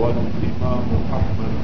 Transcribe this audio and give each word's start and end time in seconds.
والإمام 0.00 0.86
أحمد 1.12 1.54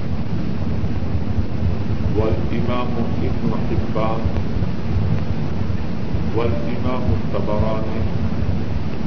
والإمام 2.16 2.86
ابن 3.22 3.50
حبان 3.68 4.20
والإمام 6.36 7.02
الطبراني 7.18 8.00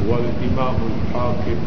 والإمام 0.08 0.76
الحاكم 0.92 1.60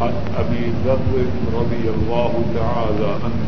عن 0.00 0.12
أبي 0.38 0.72
ذر 0.84 1.26
رضي 1.54 1.84
الله 1.96 2.32
تعالى 2.54 3.08
عنه 3.24 3.46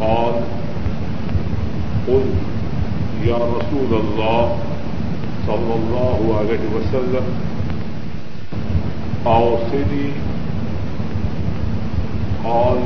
قال 0.00 0.34
قل 2.08 2.24
يا 3.26 3.36
رسول 3.36 4.00
الله 4.00 4.56
صلى 5.46 5.74
الله 5.74 6.36
عليه 6.38 6.64
وسلم 6.76 7.51
أوصني 9.26 10.08
قال 12.44 12.78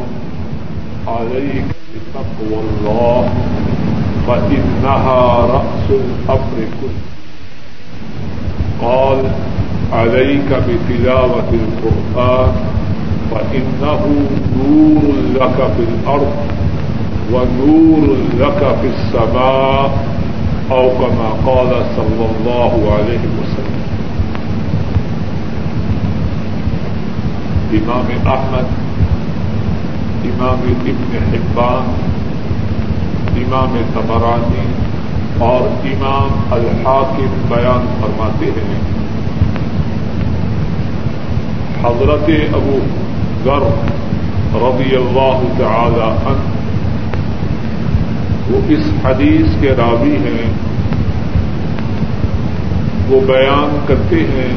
عليك 1.09 1.65
بتقوى 1.93 2.59
الله 2.63 3.29
فإنها 4.27 5.23
رأس 5.47 5.91
الأمر 5.91 6.57
كله 6.81 7.05
قال 8.83 9.19
عليك 9.93 10.51
بتلاوة 10.69 11.51
القرآن 11.53 12.53
فإنه 13.31 14.03
نور 14.59 15.03
لك 15.35 15.57
في 15.77 15.83
الأرض 15.83 16.37
ونور 17.33 18.17
لك 18.39 18.61
في 18.81 18.87
السماء 18.87 19.91
أو 20.71 20.91
كما 20.91 21.29
قال 21.47 21.71
صلى 21.97 22.27
الله 22.31 22.73
عليه 22.93 23.25
وسلم۔ 23.41 23.66
امام 27.73 28.29
احمد، 28.29 28.67
امام 30.25 30.75
ابن 30.85 31.17
حبان، 31.33 31.95
امام 33.37 33.77
تبرانی 33.95 34.67
اور 35.39 35.85
امام 35.85 36.53
الحاکم 36.53 37.43
بیان 37.49 37.87
فرماتے 38.01 38.47
ہیں۔ 38.47 38.81
حضرت 41.85 42.31
ابو 42.55 42.79
گر 43.47 43.67
رضی 44.55 44.97
اللہ 44.97 45.43
تعالی 45.59 46.03
عنہ، 46.03 46.57
وہ 48.51 48.61
اس 48.69 48.93
حدیث 49.05 49.47
کے 49.61 49.69
راوی 49.69 50.17
ہیں۔ 50.17 50.51
وہ 53.09 53.21
بیان 53.21 53.79
کرتے 53.87 54.17
ہیں، 54.17 54.53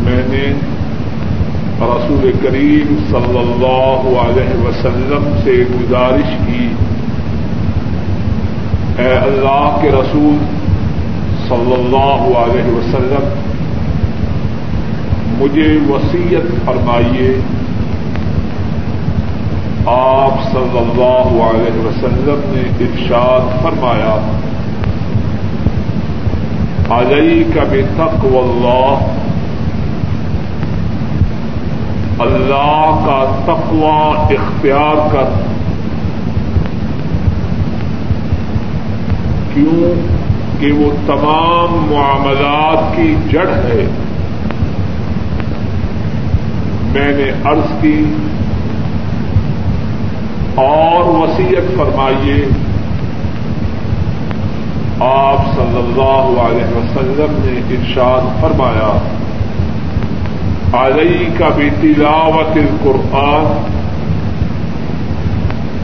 میں 0.00 0.22
نے 0.28 0.52
رسول 1.80 2.32
کریم 2.42 2.96
صلی 3.10 3.38
اللہ 3.38 4.20
علیہ 4.20 4.66
وسلم 4.66 5.36
سے 5.44 5.64
گزارش 5.74 6.46
کی۔ 6.46 6.68
اے 8.98 9.08
اللہ 9.08 9.78
کے 9.82 9.88
رسول 9.88 10.36
صلی 11.48 11.74
اللہ 11.74 12.38
علیہ 12.38 12.64
وسلم، 12.64 13.28
مجھے 15.38 15.78
وسیعت 15.88 16.66
فرمائیے۔ 16.66 17.40
آپ 19.86 20.52
صلی 20.52 20.78
اللہ 20.78 21.42
علیہ 21.42 21.86
وسلم 21.86 22.40
نے 22.44 22.84
ارشاد 22.84 23.62
فرمایا 23.62 24.32
علیہ 26.88 27.44
کا 27.54 27.62
بے 27.70 27.82
تک 27.82 28.24
اللہ 28.24 29.17
اللہ 32.18 33.00
کا 33.06 33.40
تقوی 33.44 34.34
اختیار 34.34 35.08
کر۔ 35.12 35.24
کیوں 39.54 39.94
کہ 40.60 40.72
وہ 40.72 40.90
تمام 41.06 41.94
معاملات 41.94 42.96
کی 42.96 43.16
جڑ 43.30 43.48
ہے۔ 43.48 43.88
میں 46.92 47.12
نے 47.12 47.32
عرض 47.44 47.82
کی۔ 47.82 48.04
اور 50.54 51.04
وسیعت 51.04 51.76
فرمائیے۔ 51.76 52.44
آپ 55.00 55.54
صلی 55.54 55.78
اللہ 55.78 56.40
علیہ 56.40 56.76
وسلم 56.76 57.36
نے 57.44 57.74
ارشاد 57.74 58.40
فرمایا۔ 58.40 59.17
علی 60.72 61.28
کا 61.38 61.48
بھی 61.48 61.70
تلاوت 61.80 62.56
القرآن۔ 62.56 63.64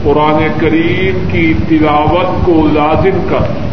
قرآن 0.03 0.47
کریم 0.57 1.27
کی 1.31 1.53
تلاوت 1.69 2.45
کو 2.45 2.67
لازم 2.73 3.27
کر۔ 3.29 3.65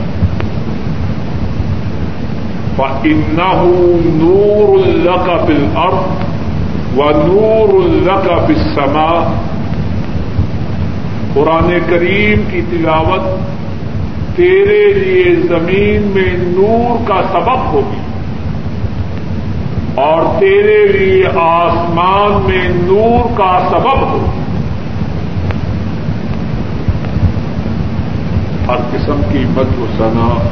فَإِنَّهُ 2.77 3.67
نور 4.05 4.87
الق 4.87 5.47
بِالْأَرْضِ 5.47 6.23
وَنُورُ 6.99 7.85
الْلَكَ 7.85 8.35
بِالسَّمَاءِ 8.47 9.33
قرآن 11.35 11.79
کریم 11.87 12.43
کی 12.51 12.61
تلاوت 12.71 13.23
تیرے 14.37 14.93
لیے 14.93 15.35
زمین 15.35 16.11
میں 16.15 16.35
نور 16.39 17.09
کا 17.09 17.23
سبب 17.33 17.73
ہوگی۔ 17.73 18.12
اور 19.95 20.41
تیرے 20.41 20.87
لیے 20.87 21.27
آسمان 21.27 22.51
میں 22.51 22.69
نور 22.69 23.39
کا 23.39 23.69
سبب 23.71 24.01
ہو۔ 24.01 24.27
ہر 28.69 28.77
قسم 28.93 29.21
کی 29.33 29.39
مد 29.39 29.79
و 29.79 29.87
سنا 29.99 30.49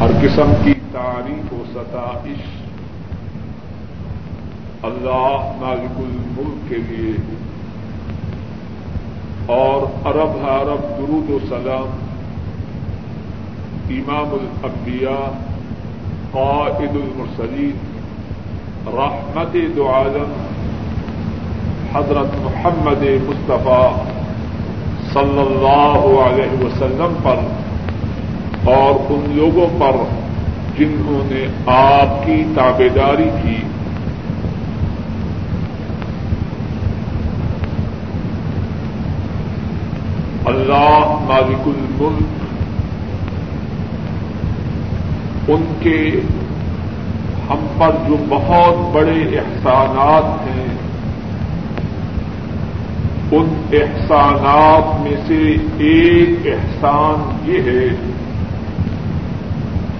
ہر 0.00 0.10
قسم 0.22 0.52
کی 0.64 0.74
تاریخ 0.92 1.52
و 1.52 1.62
ستائش۔ 1.74 2.62
اللہ 4.82 5.52
مالک 5.60 5.98
الملک 5.98 6.68
کے 6.68 6.76
لیے۔ 6.76 7.12
اور 9.46 10.06
ارب 10.06 10.48
عرب 10.48 10.98
درود 10.98 11.30
و 11.30 11.38
سلام۔ 11.48 11.88
امام 13.90 14.28
الانبیاء 14.32 15.57
قائد 16.32 16.90
المرسلین، 16.90 17.76
رحمت 18.86 19.56
دو 19.76 19.88
عالم 19.88 20.32
حضرت 21.92 22.34
محمد 22.42 23.02
مصطفیٰ 23.02 23.92
صلی 25.12 25.40
اللہ 25.40 26.22
علیہ 26.22 26.64
وسلم 26.64 27.14
پر 27.22 27.36
اور 28.64 29.12
ان 29.12 29.24
لوگوں 29.34 29.66
پر 29.78 29.96
جنہوں 30.78 31.22
نے 31.24 31.46
آپ 31.66 32.26
کی 32.26 32.44
تابے 32.54 32.88
داری 32.88 33.30
کی۔ 33.42 33.56
اللہ 40.46 41.18
مالک 41.20 41.66
الملک 41.66 42.37
ان 45.48 45.74
کے 45.80 46.20
ہم 47.50 47.66
پر 47.78 47.90
جو 48.08 48.16
بہت 48.28 48.94
بڑے 48.94 49.38
احسانات 49.38 50.46
ہیں، 50.46 50.78
ان 53.32 53.62
احسانات 53.72 55.00
میں 55.00 55.16
سے 55.26 55.56
ایک 55.78 56.46
احسان 56.46 57.50
یہ 57.50 57.58
ہے 57.58 58.10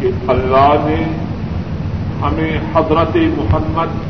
کہ 0.01 0.31
اللہ 0.31 0.75
نے 0.85 1.05
ہمیں 2.23 2.61
حضرت 2.75 3.17
محمد 3.17 4.09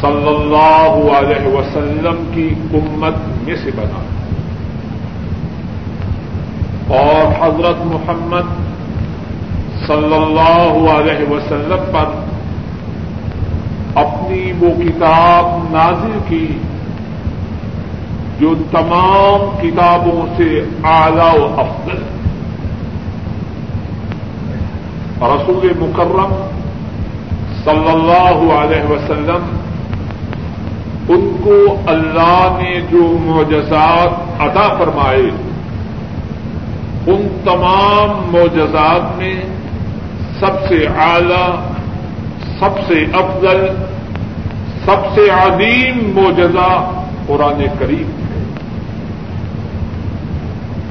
صلی 0.00 0.28
اللہ 0.28 1.12
علیہ 1.12 1.46
وسلم 1.46 2.30
کی 2.34 2.48
امت 2.72 3.48
میں 3.48 3.56
سے 3.64 3.70
بنا۔ 3.76 4.02
اور 6.94 7.46
حضرت 7.46 7.86
محمد 7.86 8.77
صلی 9.86 10.14
اللہ 10.14 10.90
علیہ 10.90 11.30
وسلم 11.30 11.84
پر 11.92 12.08
اپنی 13.94 14.52
وہ 14.58 14.82
کتاب 14.82 15.72
نازل 15.72 16.18
کی 16.28 16.58
جو 18.38 18.54
تمام 18.70 19.56
کتابوں 19.60 20.26
سے 20.36 20.64
اعلی 20.84 21.38
و 21.40 21.60
افضل 21.60 22.02
رسول 25.22 25.72
مکرم 25.78 26.34
صلی 27.64 27.90
اللہ 27.90 28.52
علیہ 28.52 28.90
وسلم 28.90 29.56
ان 31.08 31.36
کو 31.44 31.76
اللہ 31.86 32.58
نے 32.60 32.80
جو 32.90 33.18
معجزات 33.20 34.40
عطا 34.40 34.68
فرمائے، 34.78 35.30
ان 37.06 37.26
تمام 37.44 38.30
معجزات 38.30 39.16
میں 39.16 39.34
سب 40.40 40.68
سے 40.68 40.86
اعلی، 40.98 41.50
سب 42.60 42.86
سے 42.86 43.04
افضل، 43.12 43.66
سب 44.84 45.14
سے 45.14 45.30
عظیم 45.30 46.10
موجزہ 46.14 46.90
قرآن 47.26 47.64
کریم 47.78 48.10
ہے۔ 48.10 48.44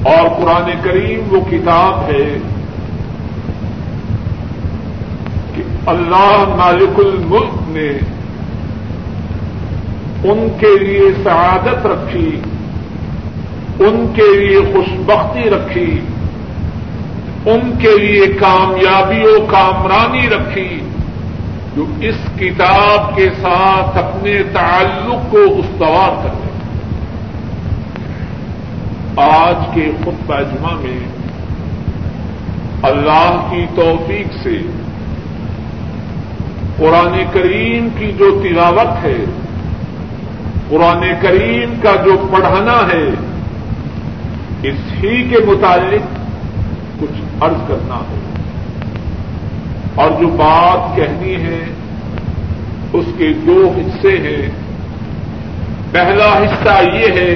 اور 0.03 0.29
قرآن 0.29 0.71
کریم 0.81 1.33
وہ 1.33 1.39
کتاب 1.51 1.99
ہے 1.99 2.37
کہ 5.55 5.61
اللہ 5.85 6.43
مالک 6.57 6.99
الملک 6.99 7.69
نے 7.69 7.89
ان 10.23 10.47
کے 10.59 10.79
لیے 10.79 11.23
سعادت 11.23 11.85
رکھی، 11.85 12.39
ان 13.79 14.13
کے 14.15 14.39
لیے 14.39 14.59
خوشبختی 14.73 15.49
رکھی 15.49 15.99
ان 17.45 17.71
کے 17.81 17.97
لیے 17.97 18.25
کامیابی 18.39 19.23
و 19.27 19.45
کامرانی 19.45 20.27
رکھی، 20.29 20.79
جو 21.75 21.85
اس 21.99 22.15
کتاب 22.39 23.15
کے 23.15 23.29
ساتھ 23.41 23.97
اپنے 23.97 24.33
تعلق 24.53 25.31
کو 25.31 25.43
استوار 25.59 26.23
کر 26.23 26.35
لیں 26.35 26.55
آج 29.19 29.75
کے 29.75 29.91
خطبہ 29.99 30.41
جمعہ 30.41 30.75
میں 30.81 30.99
اللہ 32.83 33.47
کی 33.51 33.65
توفیق 33.75 34.33
سے 34.43 34.57
قرآن 36.77 37.17
کریم 37.33 37.87
کی 37.97 38.11
جو 38.17 38.29
تلاوت 38.43 39.03
ہے، 39.03 39.17
قرآن 40.69 41.03
کریم 41.21 41.73
کا 41.81 41.95
جو 42.05 42.17
پڑھنا 42.31 42.77
ہے، 42.91 43.05
اس 44.63 44.93
ہی 44.93 45.15
کے 45.29 45.43
متعلق 45.45 46.06
عرض 47.41 47.67
کرنا 47.67 47.95
ہے 47.95 48.19
اور 49.95 50.11
جو 50.19 50.27
بات 50.27 50.95
کہنی 50.95 51.35
ہے، 51.35 51.59
اس 52.93 53.05
کے 53.17 53.33
دو 53.33 53.71
حصے 53.77 54.17
ہیں۔ 54.17 54.49
پہلا 55.91 56.37
حصہ 56.37 56.95
یہ 56.95 57.07
ہے 57.07 57.35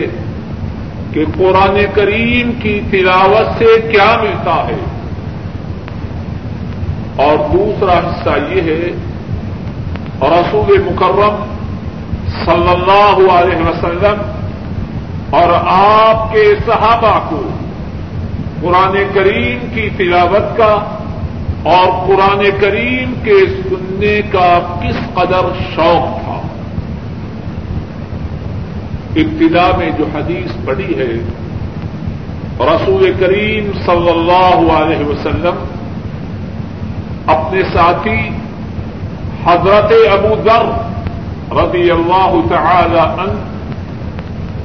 کہ 1.13 1.25
قرآن 1.37 1.77
کریم 1.93 2.51
کی 2.61 2.81
تلاوت 2.91 3.57
سے 3.57 3.81
کیا 3.91 4.17
ملتا 4.21 4.67
ہے۔ 4.67 4.77
اور 7.15 7.49
دوسرا 7.53 7.99
حصہ 7.99 8.53
یہ 8.53 8.61
ہے، 8.61 8.91
رسول 10.21 10.81
مکرم 10.81 11.57
صلی 12.45 12.69
اللہ 12.69 13.31
علیہ 13.31 13.69
وسلم 13.69 14.21
اور 15.29 15.49
آپ 15.67 16.33
کے 16.33 16.55
صحابہ 16.65 17.19
کو 17.29 17.41
قرآن 18.61 18.95
کریم 19.13 19.59
کی 19.73 19.89
تلاوت 19.97 20.57
کا 20.57 20.73
اور 21.63 22.07
قرآن 22.07 22.43
کریم 22.59 23.13
کے 23.23 23.39
سننے 23.45 24.21
کا 24.31 24.77
کس 24.81 24.95
قدر 25.13 25.47
شوق 25.75 26.23
تھا۔ 26.23 26.41
ابتدا 29.15 29.71
میں 29.77 29.91
جو 29.97 30.05
حدیث 30.15 30.65
پڑھی 30.65 30.93
ہے، 30.97 31.11
رسول 32.59 33.11
کریم 33.19 33.71
صلی 33.85 34.09
اللہ 34.09 34.71
علیہ 34.71 35.05
وسلم 35.05 35.63
اپنے 37.27 37.63
ساتھی 37.63 38.29
حضرت 39.45 39.93
ابو 40.11 40.35
ذر 40.43 40.65
رضی 41.55 41.91
اللہ 41.91 42.33
تعالی 42.49 42.99
عنہ، 42.99 43.39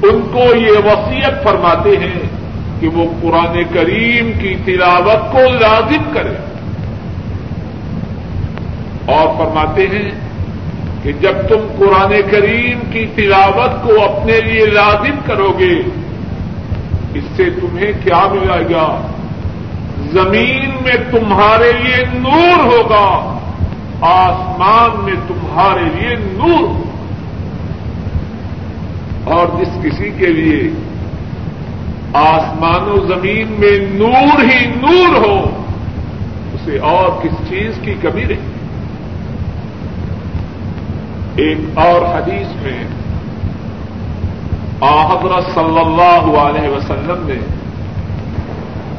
ان 0.03 0.21
کو 0.31 0.55
یہ 0.55 0.77
وصیت 0.85 1.43
فرماتے 1.43 1.89
ہیں 1.89 2.26
کہ 2.79 2.87
وہ 2.87 3.05
قرآن 3.21 3.63
کریم 3.73 4.31
کی 4.39 4.55
تلاوت 4.65 5.31
کو 5.31 5.39
لازم 5.39 6.13
کرے۔ 6.13 6.35
اور 9.05 9.27
فرماتے 9.37 9.87
ہیں 9.87 10.11
کہ 11.03 11.11
جب 11.11 11.33
تم 11.49 11.67
قرآن 11.77 12.13
کریم 12.31 12.79
کی 12.91 13.05
تلاوت 13.15 13.83
کو 13.83 14.03
اپنے 14.03 14.41
لیے 14.41 14.65
لازم 14.65 15.15
کرو 15.25 15.53
گے، 15.59 15.81
اس 17.13 17.23
سے 17.35 17.49
تمہیں 17.49 17.91
کیا 18.03 18.27
ملے 18.31 18.73
گا؟ 18.73 19.07
زمین 20.13 20.69
میں 20.69 21.11
تمہارے 21.11 21.71
لیے 21.71 22.05
نور 22.13 22.63
ہوگا، 22.63 23.37
آسمان 24.01 25.05
میں 25.05 25.13
تمہارے 25.27 25.81
لیے 25.81 26.15
نور 26.15 26.87
اور 29.23 29.47
جس 29.59 29.69
کسی 29.83 30.11
کے 30.17 30.25
لیے 30.25 30.71
آسمان 32.13 32.89
و 32.89 33.05
زمین 33.07 33.55
میں 33.59 33.79
نور 33.79 34.43
ہی 34.43 34.65
نور 34.65 35.15
ہو، 35.25 35.63
اسے 36.53 36.79
اور 36.79 37.23
کس 37.23 37.49
چیز 37.49 37.79
کی 37.81 37.93
کمی 38.01 38.23
نہیں۔ 38.23 38.57
ایک 41.35 41.57
اور 41.73 42.01
حدیث 42.01 42.47
میں 42.61 42.83
حضرت 44.81 45.55
صلی 45.55 45.79
اللہ 45.79 46.37
علیہ 46.37 46.69
وسلم 46.69 47.27
نے 47.27 47.39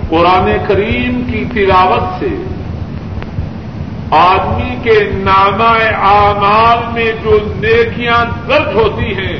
قرآن 0.08 0.56
کریم 0.68 1.22
کی 1.30 1.44
تلاوت 1.52 2.20
سے 2.20 2.42
آدمی 4.10 4.76
کے 4.82 5.10
نامہ 5.12 5.94
اعمال 5.94 6.92
میں 6.92 7.12
جو 7.22 7.38
نیکیاں 7.44 8.48
درج 8.48 8.74
ہوتی 8.74 9.14
ہیں، 9.14 9.36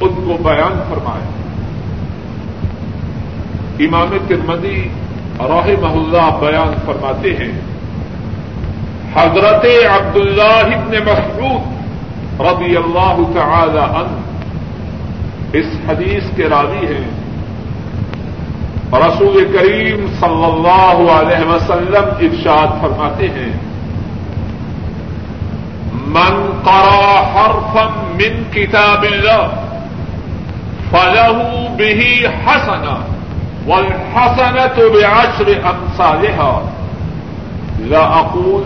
ان 0.00 0.08
کو 0.08 0.38
بیان 0.42 0.82
فرمایا۔ 0.88 1.39
امام 3.86 4.16
ترمدی 4.28 4.80
روح 5.48 5.68
محلہ 5.80 6.24
بیان 6.40 6.74
فرماتے 6.86 7.30
ہیں، 7.36 7.52
حضرت 9.14 9.64
عبداللہ 9.90 10.58
ابن 10.76 10.92
مسعود 11.06 12.40
رضی 12.40 12.76
اللہ 12.76 13.16
تعالی 13.34 13.84
عنہ 14.00 15.58
اس 15.58 15.70
حدیث 15.88 16.24
کے 16.36 16.48
راوی 16.48 16.86
ہیں۔ 16.86 17.08
رسول 18.92 19.36
کریم 19.52 20.06
صلی 20.20 20.44
اللہ 20.44 21.00
علیہ 21.12 21.42
وسلم 21.48 22.06
ارشاد 22.28 22.80
فرماتے 22.80 23.28
ہیں، 23.38 23.52
من 26.14 26.34
قرا 26.64 27.10
حرفا 27.34 27.84
من 28.20 28.42
كتاب 28.52 29.04
الله 29.04 29.48
فله 30.92 31.38
به 31.76 32.02
حسنة 32.46 33.19
والحسنة 33.66 34.76
بعشر 34.94 35.48
أمثالها. 35.70 36.62
لا 37.78 38.04
أقول 38.18 38.62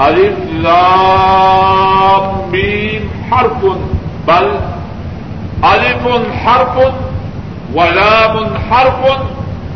ألف 0.00 0.38
لام 0.62 2.24
ميم 2.52 3.08
حرف، 3.30 3.60
بل 4.26 4.46
ألف 5.64 6.04
حرف 6.44 6.76
ولام 7.74 8.34
حرف 8.70 9.00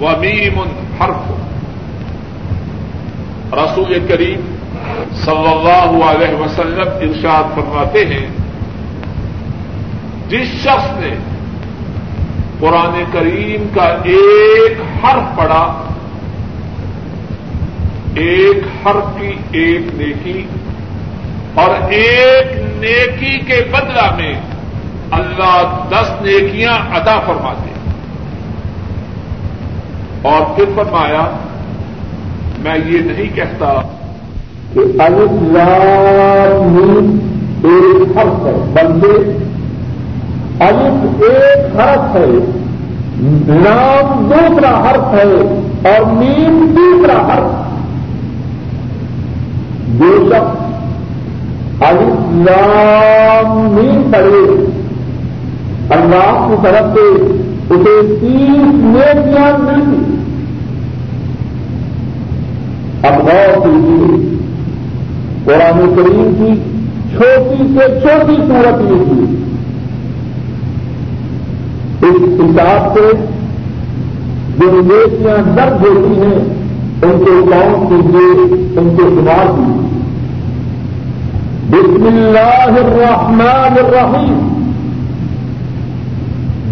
وميم 0.01 0.57
حرف. 1.01 1.25
رسول 3.53 3.99
کریم 4.09 4.41
صلی 5.25 5.49
اللہ 5.49 6.05
علیہ 6.05 6.35
وسلم 6.35 6.89
ارشاد 7.01 7.45
فرماتے 7.55 8.05
ہیں، 8.07 8.27
جس 10.29 10.49
شخص 10.65 10.91
نے 10.99 11.13
قرآن 12.61 12.95
کریم 13.13 13.67
کا 13.75 13.87
ایک 14.13 14.81
حرف 15.03 15.37
پڑا 15.37 15.65
ایک 18.23 18.63
حرف 18.85 19.07
کی 19.19 19.33
ایک 19.61 19.95
نیکی، 19.95 20.43
اور 21.55 21.71
ایک 21.91 22.53
نیکی 22.81 23.39
کے 23.47 23.59
بدلہ 23.73 24.07
میں 24.17 24.35
اللہ 25.19 25.57
دس 25.91 26.09
نیکیاں 26.23 26.77
ادا 26.99 27.19
فرماتے 27.27 27.75
اور 30.29 30.41
پھر 30.57 30.73
فرمایا، 30.75 31.25
میں 32.63 32.79
یہ 32.87 32.99
نہیں 33.11 33.35
کہتا 33.37 33.75
کہ 34.73 34.81
ایک 37.65 38.17
حرف 38.17 38.47
ہے 38.47 38.55
بندے 38.75 39.17
الف 40.61 41.23
ایک 41.23 41.81
حرف 41.81 42.17
ہے، 42.17 42.27
نام 43.49 44.31
دوسرا 44.31 44.91
حرف 44.91 45.15
ہے 45.15 45.59
اور 45.89 46.13
نیم 46.13 46.75
تیسرا 46.77 47.27
حرف۔ 47.27 47.67
جو 49.99 50.29
شخص 50.29 50.67
الاسلام 51.83 53.59
نیم 53.75 54.11
پڑے 54.13 54.67
اللہ 55.91 56.47
کی 56.49 56.55
طرف 56.63 56.95
سے 56.95 57.35
اسے 57.75 58.17
تیس 58.21 58.75
نیکیاں 58.75 59.59
ملتی 59.59 60.15
اب 63.03 63.13
غور 63.13 63.67
کیجیے، 63.67 64.37
قرآن 65.45 65.95
کریم 65.97 66.35
کی 66.39 66.61
چھوٹی 67.17 67.63
سے 67.75 68.01
چھوٹی 68.01 68.37
صورت 68.37 68.81
یہ 68.83 69.05
تھی۔ 69.05 69.46
اس 72.09 72.41
حساب 72.41 72.95
سے 72.95 73.13
جو 74.59 74.81
نیتیاں 74.85 75.57
درد 75.57 75.87
ہوتی 75.87 76.21
ہیں، 76.21 76.55
ان 77.03 77.25
کے 77.25 77.51
کام 77.51 77.87
کیجیے 77.89 78.55
ان 78.81 78.95
کے 78.97 79.03
شمار 79.03 79.47
کیجیے 79.47 79.87
بسم 81.71 82.05
اللہ 82.07 82.81
الرحمن 82.81 83.77
الرحیم۔ 83.77 84.63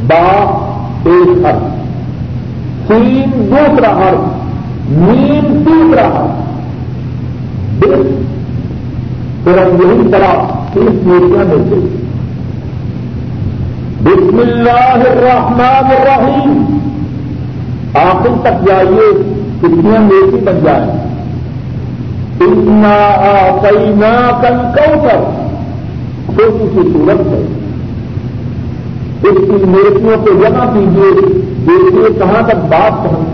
با، 0.08 0.24
ایک 1.04 1.46
حرف۔ 1.46 1.62
سین، 2.88 3.50
دوسرا 3.50 3.96
حرف۔ 3.96 4.20
نیم 4.88 5.62
تیسرا 5.66 6.06
حرف۔ 6.06 6.44
پھر 9.44 9.58
ہم 9.58 9.90
یہی 9.90 10.08
طرح 10.12 10.42
تیس 10.72 11.06
موٹیاں 11.06 11.44
میں 11.44 11.64
سے۔ 11.70 12.03
بسم 14.04 14.38
اللہ 14.38 14.94
الرحمن 14.94 15.90
الرحیم۔ 15.90 16.78
آخر 17.94 18.28
تک 18.42 18.66
جائیے، 18.66 19.06
کتنی 19.58 19.98
میٹھی 19.98 20.40
بن 20.44 20.58
جائیں 20.64 20.86
اتنا 22.40 22.96
پینا 23.62 24.40
کل 24.42 24.56
کوثر 24.74 25.22
چھوٹی 26.26 26.66
سی 26.74 26.90
صورت 26.92 27.26
ہے۔ 27.26 27.40
اس 29.22 29.38
کی 29.46 29.64
نیتوں 29.64 30.24
کو 30.26 30.32
جمع 30.32 30.66
کیجیے، 30.72 31.38
دیکھیے 31.66 32.12
کہاں 32.18 32.42
تک 32.48 32.54
بات 32.54 33.04
پہنچ 33.04 33.32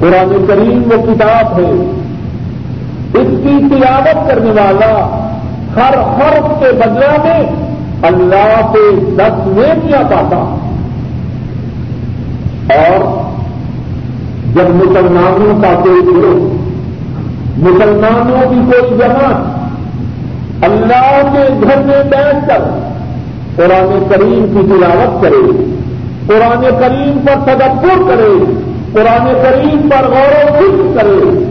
قرآن 0.00 0.44
کریم 0.48 0.82
وہ 0.86 1.06
کتاب 1.06 1.58
ہے۔ 1.58 1.70
اس 3.14 3.28
کی 3.42 3.58
تلاوت 3.70 4.28
کرنے 4.28 4.50
والا 4.50 4.94
ہر 5.76 5.94
حرف 5.98 6.60
کے 6.60 6.72
بدلہ 6.72 7.12
میں 7.24 7.65
اللہ 8.02 8.72
سے 8.72 9.14
دس 9.16 9.46
نیتیاں 9.46 10.02
پاتا۔ 10.02 10.56
اور 12.74 13.26
جب 14.54 14.74
مسلمانوں 14.74 15.62
کا 15.62 15.80
کوئی 15.84 16.00
گروہ، 16.06 16.54
مسلمانوں 17.56 18.50
کی 18.50 18.60
کوئی 18.66 18.98
جماعت 18.98 19.66
اللہ 20.64 21.32
کے 21.32 21.54
گھر 21.62 21.76
میں 21.76 22.04
بیٹھ 22.04 22.48
کر 22.48 22.62
قرآن 23.56 24.04
کریم 24.08 24.46
کی 24.52 24.66
تلاوت 24.66 25.22
کرے، 25.22 25.64
قرآن 26.26 26.62
کریم 26.80 27.18
پر 27.26 27.34
تدبر 27.44 28.08
کرے، 28.08 28.52
قرآن 28.92 29.32
کریم 29.42 29.88
پر 29.88 30.08
غور 30.08 30.44
و 30.44 30.54
فکر 30.54 31.00
کرے، 31.00 31.44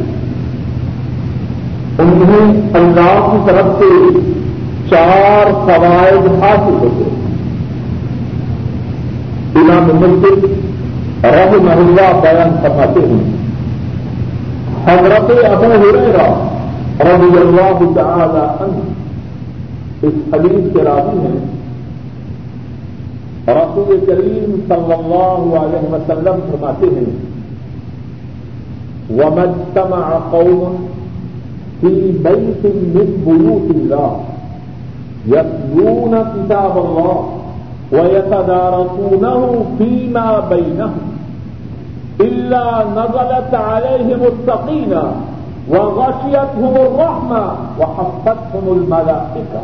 انہیں 2.00 2.62
اللہ 2.74 3.30
کی 3.32 3.38
طرف 3.46 3.66
سے 3.80 4.20
چار 4.90 5.52
فوائد 5.52 6.44
حاصل 6.44 6.74
ہوتے 6.74 7.04
ہیں۔ 7.04 7.26
امام 9.56 9.96
مسجد 9.96 10.44
رب 11.26 11.64
محلہ 11.64 12.22
بیان 12.22 12.56
فرماتے 12.62 13.00
ہیں۔ 13.00 13.36
حضرت 14.86 15.46
ابو 15.52 15.64
ہریرا 15.64 16.48
رضی 17.00 17.38
اللہ 17.38 18.00
تعالی 18.00 18.64
عنہ 18.64 18.80
اس 20.02 20.14
حدیث 20.34 20.74
کے 20.74 20.84
راضی 20.84 21.18
ہیں۔ 21.18 21.56
رسول 23.48 24.06
کریم 24.08 24.56
صلی 24.68 24.94
اللہ 24.94 25.60
علیہ 25.60 25.94
وسلم 25.94 26.40
فرماتے 26.52 26.86
ہیں 26.86 27.36
ومجتمع 29.10 30.18
قوم 30.30 30.86
في 31.80 32.12
بيت 32.12 32.66
من 32.66 33.24
بيوت 33.24 33.76
الله 33.76 34.35
يتلون 35.28 36.26
كتاب 36.36 36.78
الله 36.78 37.30
ويتدارسونه 37.92 39.66
فيما 39.78 40.40
بينهم 40.50 41.16
إلا 42.22 42.86
نزلت 42.98 43.54
عليهم 43.54 44.20
السقينة 44.34 45.04
وغشيتهم 45.70 46.76
الرحمة 46.76 47.44
وحفتهم 47.80 48.66
الملائكة 48.68 49.62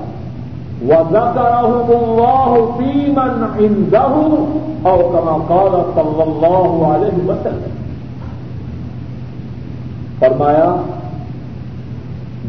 وذكرهم 0.88 1.88
الله 2.04 2.72
في 2.78 3.12
من 3.12 3.48
عنده 3.60 4.14
أو 4.86 4.98
كما 5.10 5.32
قال 5.50 5.84
صلى 5.96 6.24
الله 6.24 6.94
عليه 6.94 7.18
وسلم 7.28 7.72
فرمایا، 10.20 10.76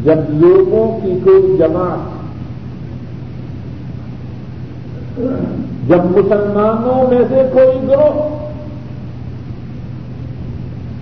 جب 0.04 0.30
لوگوں 0.30 1.00
کی 1.02 1.18
کوئی 1.24 1.56
جماعت 1.58 2.11
جب 5.88 6.04
مسلمانوں 6.04 7.10
میں 7.10 7.24
سے 7.28 7.42
کوئی 7.52 7.88
گروہ 7.88 8.28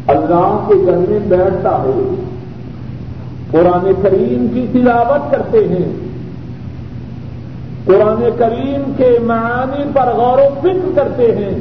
اللہ 0.07 0.65
کے 0.69 0.75
گھر 0.87 0.97
میں 1.09 1.19
بیٹھتا 1.29 1.83
ہے، 1.83 2.15
قرآن 3.51 3.93
کریم 4.03 4.47
کی 4.55 4.67
تلاوت 4.73 5.31
کرتے 5.31 5.59
ہیں، 5.69 5.89
قرآن 7.85 8.29
کریم 8.39 8.93
کے 8.97 9.19
معانی 9.23 9.85
پر 9.93 10.13
غور 10.15 10.39
و 10.39 10.49
فکر 10.61 10.91
کرتے 10.95 11.35
ہیں۔ 11.37 11.55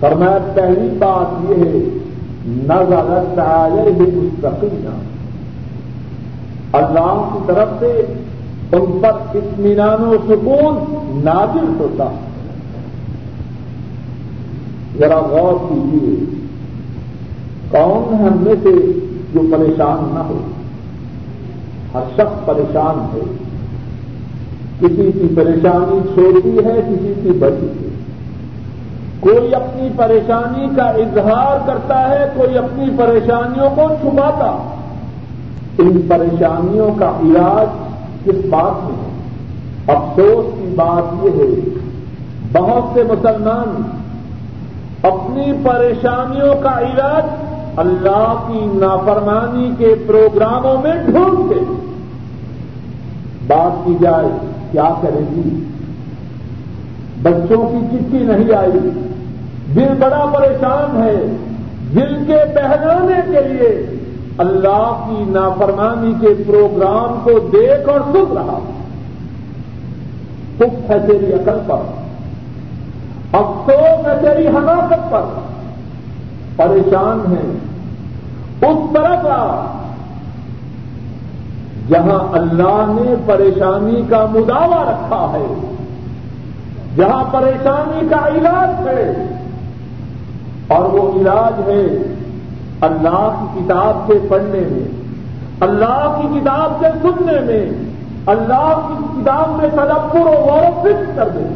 فرمایا، 0.00 0.38
پہلی 0.54 0.88
بات 0.98 1.50
یہ 1.50 1.64
ہے 1.64 1.82
نظر 2.46 3.38
آئے 3.38 3.82
ہی 3.82 4.10
مستقینا 4.14 4.96
اللہ 6.72 7.28
کی 7.32 7.38
طرف 7.46 7.68
سے 7.78 8.02
ان 8.74 8.98
پر 9.02 9.12
اطمینان 9.34 10.04
و 10.04 10.16
سکون 10.28 10.94
نازل 11.24 11.72
ہوتا 11.78 12.04
ذرا 14.98 15.20
غور 15.20 15.68
کیجیے، 15.68 16.24
کون 17.70 18.14
ہم 18.14 18.42
میں 18.42 18.54
سے 18.62 18.70
جو 19.34 19.40
پریشان 19.52 20.14
نہ 20.14 20.18
ہو؟ 20.18 20.38
ہر 21.94 22.00
شخص 22.16 22.46
پریشان 22.46 23.16
ہے۔ 23.16 23.20
کسی 24.80 25.12
کی 25.12 25.34
پریشانی 25.36 26.00
چھوٹی 26.14 26.64
ہے، 26.64 26.80
کسی 26.90 27.12
کی 27.22 27.30
بڑی 27.30 27.66
ہے۔ 27.66 27.88
کوئی 29.20 29.54
اپنی 29.54 29.88
پریشانی 29.96 30.68
کا 30.76 30.84
اظہار 30.84 31.66
کرتا 31.66 32.10
ہے، 32.10 32.26
کوئی 32.36 32.58
اپنی 32.58 32.86
پریشانیوں 32.96 33.70
کو 33.74 33.82
چھپاتا۔ 34.00 34.74
ان 35.78 36.00
پریشانیوں 36.08 36.90
کا 36.98 37.12
علاج 37.22 37.83
کس 38.24 38.44
بات 38.50 38.84
میں؟ 38.84 39.14
افسوس 39.96 40.58
کی 40.58 40.74
بات 40.76 41.24
یہ 41.24 41.30
ہے، 41.30 41.78
بہت 42.52 42.94
سے 42.94 43.02
مسلمان 43.02 43.82
اپنی 45.02 45.52
پریشانیوں 45.64 46.54
کا 46.54 46.80
علاج 46.80 47.22
اللہ 47.76 48.44
کی 48.48 48.60
نافرمانی 48.72 49.70
کے 49.78 49.94
پروگراموں 50.06 50.76
میں 50.82 50.94
ڈھونڈتے 51.06 51.60
بات 53.46 53.86
کی 53.86 53.96
جائے، 54.00 54.28
کیا 54.72 54.88
کرے 55.02 55.20
گی؟ 55.36 55.64
بچوں 57.22 57.70
کی 57.70 57.96
چٹھی 57.96 58.18
نہیں 58.18 58.54
آئی۔ 58.54 58.90
دل 59.74 59.94
بڑا 59.98 60.32
پریشان 60.38 61.02
ہے، 61.02 61.36
دل 61.94 62.24
کے 62.26 62.36
بہلانے 62.54 63.20
کے 63.26 63.48
لیے 63.48 63.86
اللہ 64.38 65.04
کی 65.08 65.24
نافرمانی 65.30 66.12
کے 66.20 66.42
پروگرام 66.46 67.20
کو 67.24 67.48
دیکھ 67.52 67.88
اور 67.88 68.00
سن 68.12 68.32
رہا 68.32 68.58
سکھ 70.58 70.90
ہے 70.90 70.98
تیری 71.06 71.32
عقل 71.32 71.58
پر۔ 71.66 72.00
افسوس 73.32 74.06
ہے 74.06 74.16
تیری 74.20 74.48
حماقت 74.48 75.10
پر۔ 75.10 75.22
پریشان 76.56 77.32
ہے 77.32 77.58
اس 78.66 78.94
طرف 78.94 79.26
جہاں 81.88 82.32
اللہ 82.32 82.84
نے 82.88 83.14
پریشانی 83.26 84.02
کا 84.08 84.26
مداوع 84.30 84.84
رکھا 84.84 85.32
ہے، 85.32 85.46
جہاں 86.96 87.24
پریشانی 87.32 88.08
کا 88.10 88.28
علاج 88.28 88.88
ہے، 88.88 89.26
اور 90.68 90.84
وہ 90.84 91.20
علاج 91.20 91.60
ہے 91.68 91.86
اللہ 92.80 93.28
کی 93.40 93.60
کتاب 93.60 94.06
سے 94.06 94.18
پڑھنے 94.28 94.60
میں، 94.60 94.88
اللہ 95.60 96.20
کی 96.20 96.40
کتاب 96.40 96.80
سے 96.80 96.86
سننے 97.02 97.40
میں، 97.40 97.66
اللہ 98.26 98.88
کی 98.88 99.20
کتاب 99.20 99.50
میں 99.50 99.68
تدبر 99.72 100.20
و 100.20 100.34
غور 100.40 100.62
و 100.62 100.80
فکر 100.82 101.10
کر 101.16 101.28
دیں 101.28 101.48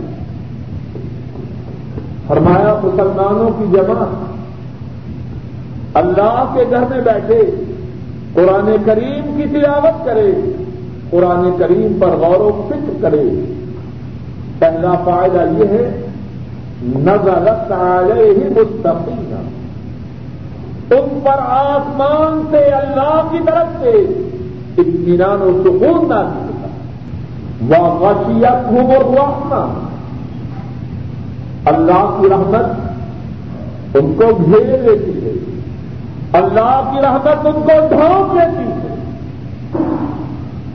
فرمایا، 2.27 2.75
مسلمانوں 2.83 3.51
کی 3.59 3.65
جمع 3.73 4.05
اللہ 5.95 6.45
کے 6.55 6.65
گھر 6.71 6.85
میں 6.91 7.01
بیٹھے، 7.01 7.51
قرآن 8.35 8.77
کریم 8.85 9.37
کی 9.37 9.49
تلاوت 9.53 10.05
کرے، 10.07 10.33
قرآن 11.11 11.51
کریم 11.59 11.99
پر 12.01 12.09
غور 12.09 12.41
و 12.41 12.67
فکر 12.69 12.93
کرے۔ 13.01 13.23
پہلا 14.59 14.95
فائدہ 15.05 15.45
یہ 15.59 15.69
ہے 15.69 16.07
نظرت 16.83 17.73
علیہ 17.73 18.51
مستقین 18.51 19.28
ان 20.90 21.21
پر 21.25 21.37
آسمان 21.38 22.42
سے 22.50 22.59
اللہ 22.59 23.28
کی 23.30 23.38
طرف 23.47 23.80
سے 23.80 23.88
اطمینان 24.78 25.42
و 25.42 25.62
سکون 25.64 26.09
نہ 26.09 27.78
وہ 27.78 27.85
غشیت 27.85 28.73
ہوں 28.73 28.95
اور 28.95 29.68
اللہ 31.64 32.16
کی 32.21 32.28
رحمت 32.28 32.88
ان 33.97 34.14
کو 34.14 34.25
گھیر 34.45 34.78
لیتی 34.78 35.26
ہے۔ 35.26 35.61
اللہ 36.33 36.90
کی 36.92 37.00
رحمت 37.02 37.47
ان 37.47 37.52
کو 37.52 37.88
ڈھونپ 37.88 38.35
لیتی 38.35 38.71
ہے۔ 38.71 38.95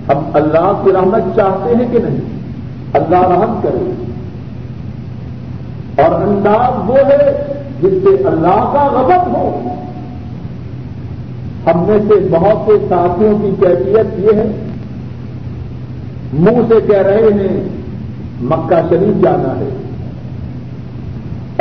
ہم 0.08 0.24
اللہ 0.34 0.82
کی 0.84 0.93
رحمت 0.93 1.36
چاہتے 1.36 1.75
ہیں 1.75 1.91
کہ 1.91 2.00
نہیں؟ 2.00 2.22
اللہ 2.93 3.22
رحم 3.22 3.60
کرے۔ 3.63 4.03
اور 6.03 6.22
انداز 6.22 6.89
وہ 6.89 6.98
ہے 6.98 7.43
جس 7.82 7.93
سے 8.03 8.24
اللہ 8.27 8.70
کا 8.74 8.88
غضب 8.91 9.38
ہو۔ 9.38 9.60
ہم 11.67 11.84
میں 11.84 12.00
سے 12.00 12.27
بہت 12.32 12.58
سے 12.65 12.86
ساتھیوں 12.89 13.39
کی 13.39 13.51
کیفیت 13.60 14.20
یہ 14.20 14.39
ہے۔ 14.39 14.70
منہ 16.34 16.62
سے 16.67 16.75
کہہ 16.88 17.01
رہے 17.01 17.24
ہیں، 17.24 17.67
مکہ 18.41 18.82
شریف 18.89 19.24
جانا 19.24 19.60
ہے۔ 19.60 19.70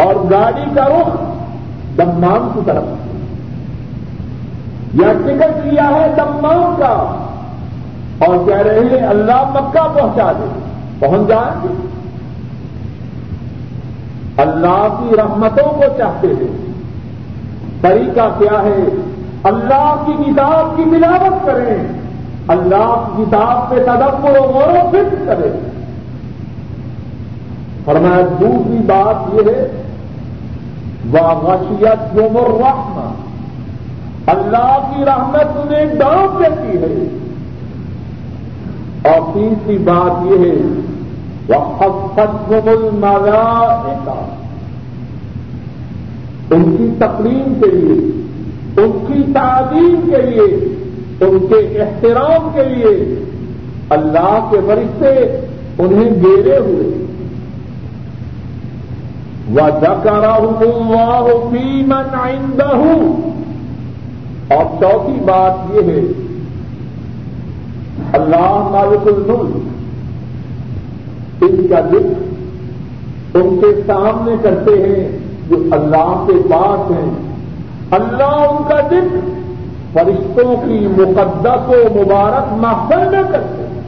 اور 0.03 0.15
گاڑی 0.31 0.71
کا 0.75 0.89
رخ 0.89 1.17
دمام 1.99 2.49
کی 2.55 2.61
طرف۔ 2.67 2.85
یا 4.95 5.13
ٹکٹ 5.13 5.67
لیا 5.67 5.89
ہے 5.89 6.07
دمام 6.17 6.75
کا 6.79 7.29
اور 8.27 8.49
کہہ 8.49 8.57
رہے 8.57 8.81
ہیں، 8.81 9.07
اللہ 9.07 9.61
مکہ 9.61 9.89
پہنچا 9.95 10.33
دے۔ 10.33 10.59
پہنچ 10.99 11.29
جائیں 11.29 11.63
گے۔ 11.63 11.87
اللہ 14.37 14.89
کی 14.99 15.17
رحمتوں 15.17 15.73
کو 15.73 15.85
چاہتے 15.99 16.29
ہیں۔ 16.29 16.73
طریقہ 17.81 18.39
کیا 18.39 18.63
ہے؟ 18.63 19.12
اللہ 19.43 20.03
کی 20.07 20.13
کتاب 20.13 20.77
کی 20.77 20.85
ملاوٹ 20.85 21.47
کریں۔ 21.47 21.89
اللہ 22.49 23.09
کی 23.17 23.25
کتاب 23.25 23.71
پہ 23.71 23.77
تدبر 23.77 24.31
و 24.31 24.43
غور 24.43 24.69
و 24.69 24.91
فکر 24.91 25.25
کریں۔ 25.27 25.71
فرمایا، 27.85 28.27
دوسری 28.41 28.79
بات 28.79 29.35
یہ 29.35 29.51
ہے 29.51 29.83
غشیت 31.43 32.19
عمر 32.19 32.49
رحمت 32.49 33.23
اللہ 34.27 34.93
کی 34.97 35.05
رحمت 35.05 35.57
انہیں 35.57 35.87
ڈانپ 35.87 36.41
دیتی 36.41 36.79
ہے۔ 36.79 37.19
اور 39.09 39.35
تیسری 39.35 39.79
بات 39.79 40.27
یہ 40.27 40.39
ہے 40.39 40.57
الملائکہ۔ 42.55 44.27
ان 46.55 46.77
کی 46.77 46.89
تقریم 46.99 47.61
کے 47.61 47.71
لیے 47.71 48.22
ان 48.77 49.05
کی 49.07 49.33
تعلیم 49.33 50.11
کے 50.11 50.23
لیے، 50.23 50.49
ان 51.21 51.39
کے 51.49 51.83
احترام 51.83 52.49
کے 52.55 52.65
لیے 52.65 53.25
اللہ 53.91 54.49
کے 54.51 54.57
فرشتے 54.67 55.13
انہیں 55.79 56.11
گیرے 56.11 56.59
ہوئے۔ 56.59 57.05
وہ 59.51 59.81
جکارا 59.81 60.37
ہوں 60.37 61.51
من 61.87 62.15
آئندہ 62.15 62.75
ہوں 62.75 63.31
اور 64.49 64.65
چوتھی 64.81 65.21
بات 65.25 65.75
یہ 65.75 65.93
ہے، 65.93 66.01
اللہ 68.13 68.69
مالک 68.73 69.07
الملک، 69.07 69.57
ان 71.43 71.67
کا 71.71 71.81
ذکر 71.81 73.39
ان 73.39 73.59
کے 73.61 73.83
سامنے 73.87 74.35
کرتے 74.43 74.71
ہیں 74.71 75.19
جو 75.49 75.57
اللہ 75.71 76.25
کے 76.27 76.33
پاس 76.51 76.91
ہیں۔ 76.91 77.22
اللہ 77.93 78.25
ان 78.25 78.63
کا 78.69 78.81
ذکر 78.81 79.31
فرشتوں 79.93 80.57
کی 80.57 80.87
مقدس 80.97 81.69
و 81.69 81.95
مبارک 81.95 82.53
محفل 82.53 83.09
میں 83.11 83.23
کرتے 83.33 83.63
ہیں۔ 83.63 83.81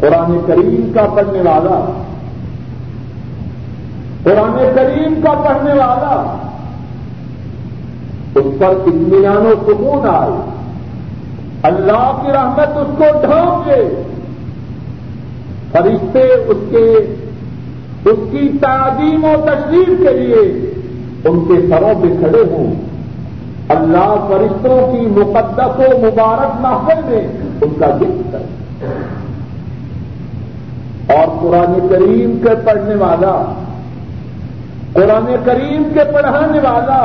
قرآن 0.00 0.38
کریم 0.46 0.92
کا 0.94 1.06
پڑھنے 1.14 1.38
والا، 1.38 2.02
قرآن 4.22 4.70
کریم 4.74 5.14
کا 5.22 5.32
پڑھنے 5.32 5.72
والا، 5.72 6.36
اس 8.34 8.46
پر 8.58 8.66
اطمینان 8.66 9.46
و 9.46 9.54
سکون 9.66 10.08
آئے۔ 10.08 10.50
اللہ 11.62 12.22
کی 12.22 12.32
رحمت 12.32 12.76
اس 12.76 12.98
کو 12.98 13.04
ڈھانپ 13.20 13.66
دے 13.66 14.02
فرشتے 15.72 16.22
اس 16.22 16.56
کے، 16.70 16.92
اس 18.04 18.18
کی 18.30 18.50
تعظیم 18.60 19.24
و 19.24 19.34
تشریف 19.44 19.86
کے 19.86 20.12
لیے 20.12 20.73
ان 21.24 21.44
کے 21.48 21.60
سروں 21.68 21.94
پہ 22.02 22.08
کھڑے 22.20 22.42
ہوں۔ 22.50 22.74
اللہ 23.68 24.14
فرشتوں 24.28 24.78
کی 24.92 25.06
مقدس 25.10 25.78
و 25.78 25.98
مبارک 25.98 26.60
محفل 26.60 27.00
میں 27.04 27.26
ان 27.62 27.74
کا 27.78 27.86
ذکر 27.98 28.32
کرے 28.32 28.48
اور 31.14 31.26
قرآن 31.40 31.78
کریم 31.88 32.36
کے 32.42 32.54
پڑھنے 32.64 32.94
والا، 32.94 33.34
قرآن 34.92 35.34
کریم 35.44 35.82
کے 35.94 36.04
پڑھانے 36.12 36.60
والا 36.64 37.00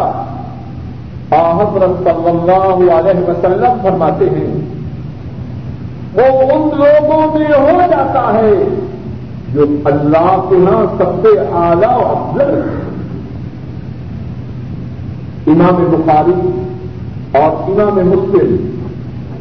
حضرت 1.32 2.04
صلی 2.04 2.30
اللہ 2.30 2.94
علیہ 2.94 3.24
وسلم 3.28 3.82
فرماتے 3.84 4.26
ہیں، 4.30 4.54
وہ 6.14 6.28
ان 6.44 6.70
لوگوں 6.78 7.22
میں 7.34 7.48
ہو 7.48 7.82
جاتا 7.92 8.24
ہے 8.34 8.54
جو 9.54 9.66
اللہ 9.86 10.32
کے 10.50 10.56
ہاں 10.66 10.86
سب 10.98 11.12
سے 11.22 11.38
اعلیٰ 11.40 11.98
افضل 12.06 12.52
امام 15.50 15.86
بخاری 15.92 16.52
اور 17.38 17.70
امام 17.70 17.96
مسلم 17.96 18.80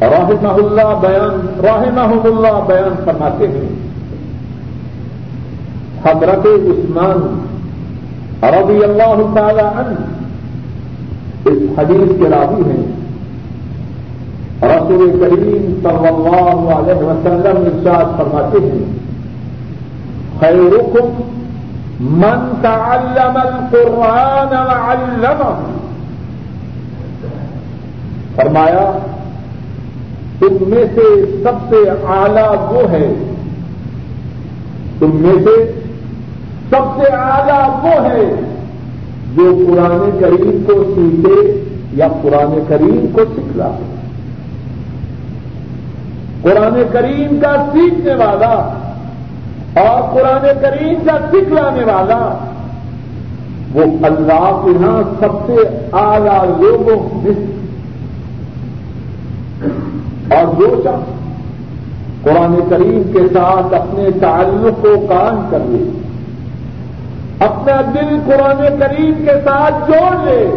رحمہ 0.01 0.47
اللہ 0.47 0.99
بیان 1.01 1.47
رحمہ 1.63 2.27
اللہ 2.27 2.63
بیان 2.67 2.93
فرماتے 3.05 3.47
ہیں۔ 3.47 3.89
حضرت 6.05 6.45
عثمان 6.45 7.39
رضی 8.43 8.83
اللہ 8.83 9.35
تعالی 9.35 9.59
عنہ 9.59 9.95
اس 11.45 11.79
حدیث 11.79 12.11
کے 12.19 12.29
راوی 12.29 12.71
ہیں۔ 12.71 12.99
رسول 14.63 15.11
کریم 15.19 15.79
صلی 15.83 16.07
اللہ 16.07 16.73
علیہ 16.73 17.03
وسلم 17.03 17.63
ارشاد 17.65 18.17
فرماتے 18.17 18.57
ہیں، 18.57 18.85
خیرکم 20.39 21.21
من 21.99 22.49
تعلم 22.61 23.37
القرآن 23.37 24.53
وعلمه 24.67 25.78
فرمایا، 28.35 28.99
تم 30.39 30.57
میں 30.61 30.85
سے 30.95 31.25
سب 31.43 31.69
سے 31.69 31.89
اعلی 31.89 32.75
وہ 32.75 32.91
ہے۔ 32.91 33.13
تم 34.99 35.09
میں 35.13 35.43
سے 35.43 35.71
سب 36.69 37.01
سے 37.01 37.13
اعلی 37.13 37.87
وہ 37.87 38.05
ہے 38.05 38.35
جو 39.35 39.65
قرآن 39.67 40.19
کریم 40.19 40.63
کو 40.65 40.83
سیکھے 40.95 41.63
یا 41.93 42.07
قرآن 42.21 42.59
کریم 42.67 43.05
کو 43.13 43.21
سکھلا 43.35 43.65
ہے 43.65 43.95
قرآن 46.41 46.83
کریم 46.91 47.39
کا 47.39 47.65
سیکھنے 47.73 48.13
والا 48.13 48.53
اور 49.75 50.13
قرآن 50.13 50.47
کریم 50.61 50.95
کا 51.05 51.17
سکھلانے 51.31 51.83
والا، 51.83 52.47
وہ 53.73 53.83
اللہ 54.01 54.61
کے 54.63 54.71
یہاں 54.71 55.01
سب 55.19 55.47
سے 55.47 55.87
اعلی 55.93 56.63
لوگوں 56.63 57.19
میں 57.23 57.58
اور 60.29 60.53
جو 60.59 60.81
شخص 60.83 61.19
قرآن 62.23 62.59
کریم 62.69 63.01
کے 63.13 63.19
ساتھ 63.33 63.73
اپنے 63.73 64.19
تعلق 64.19 64.81
کو 64.81 65.05
کام 65.09 65.47
کر 65.49 65.59
لے، 65.65 65.89
اپنا 67.39 67.81
دل 67.93 68.19
قرآن 68.25 68.79
کریم 68.79 69.25
کے 69.25 69.33
ساتھ 69.43 69.91
جوڑ 69.91 70.23
لے۔ 70.23 70.49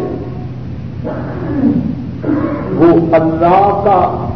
وہ 2.76 3.14
اللہ 3.14 3.80
کا، 3.84 4.28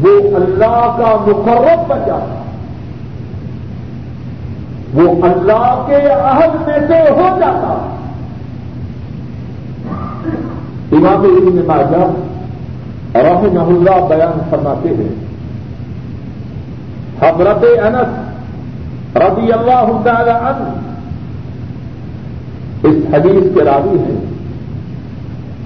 وہ 0.00 0.36
اللہ 0.36 0.94
کا 0.98 1.24
مقرب 1.26 1.88
بچا 1.88 2.36
وہ 4.94 5.24
اللہ 5.24 5.84
کے 5.86 6.06
عہد 6.08 6.68
میں 6.68 6.78
سے 6.88 7.10
ہو 7.10 7.38
جاتا۔ 7.40 7.96
امام 10.92 11.22
ابن 11.22 11.60
ماجہ 11.66 12.29
رحمہ 13.14 13.60
اللہ 13.60 14.06
بیان 14.08 14.40
فرماتے 14.50 14.88
ہیں۔ 14.88 15.30
حضرت 17.20 17.64
انس 17.82 18.30
رضی 19.16 19.52
اللہ 19.52 20.00
تعالی 20.04 20.30
عنہ 20.30 20.80
اس 22.82 23.14
حدیث 23.14 23.54
کے 23.54 23.64
راوی 23.64 23.98
ہیں۔ 23.98 24.20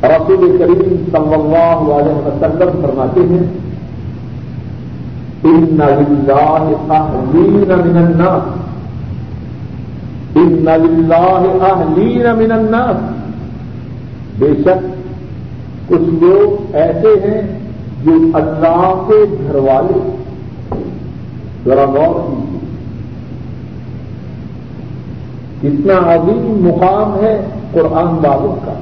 رسول 0.03 0.57
کریم 0.59 1.05
صلی 1.13 1.35
اللہ 1.35 1.93
علیہ 1.93 2.15
وسلم 2.15 2.81
فرماتے 2.83 3.21
ہیں، 3.21 3.47
ان 5.45 5.79
للہ 5.79 6.75
اہلین 6.91 7.65
من 7.69 7.97
الناس۔ 7.97 8.59
ان 10.35 10.65
للہ 10.65 11.65
اہلین 11.65 12.27
من 12.39 12.53
الناس۔ 12.53 12.97
بے 14.39 14.49
شک 14.65 15.04
کچھ 15.89 16.25
لوگ 16.25 16.77
ایسے 16.77 17.09
ہیں 17.25 17.59
جو 18.05 18.13
اللہ 18.35 19.03
کے 19.09 19.25
گھر 19.47 19.55
والے 19.55 20.17
ذرا 21.65 21.85
غور 21.85 22.31
کیجیے۔ 22.31 22.59
کتنا 25.61 26.15
عظیم 26.15 26.69
مقام 26.69 27.25
ہے 27.25 27.41
قرآن 27.73 28.27
والوں 28.27 28.67
کا۔ 28.67 28.73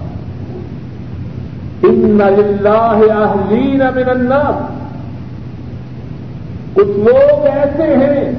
ان 1.83 2.21
اہلین 2.21 3.79
من 3.79 4.09
الناس۔ 4.09 4.83
کچھ 6.75 6.99
لوگ 6.99 7.47
ایسے 7.47 7.97
ہیں 7.97 8.33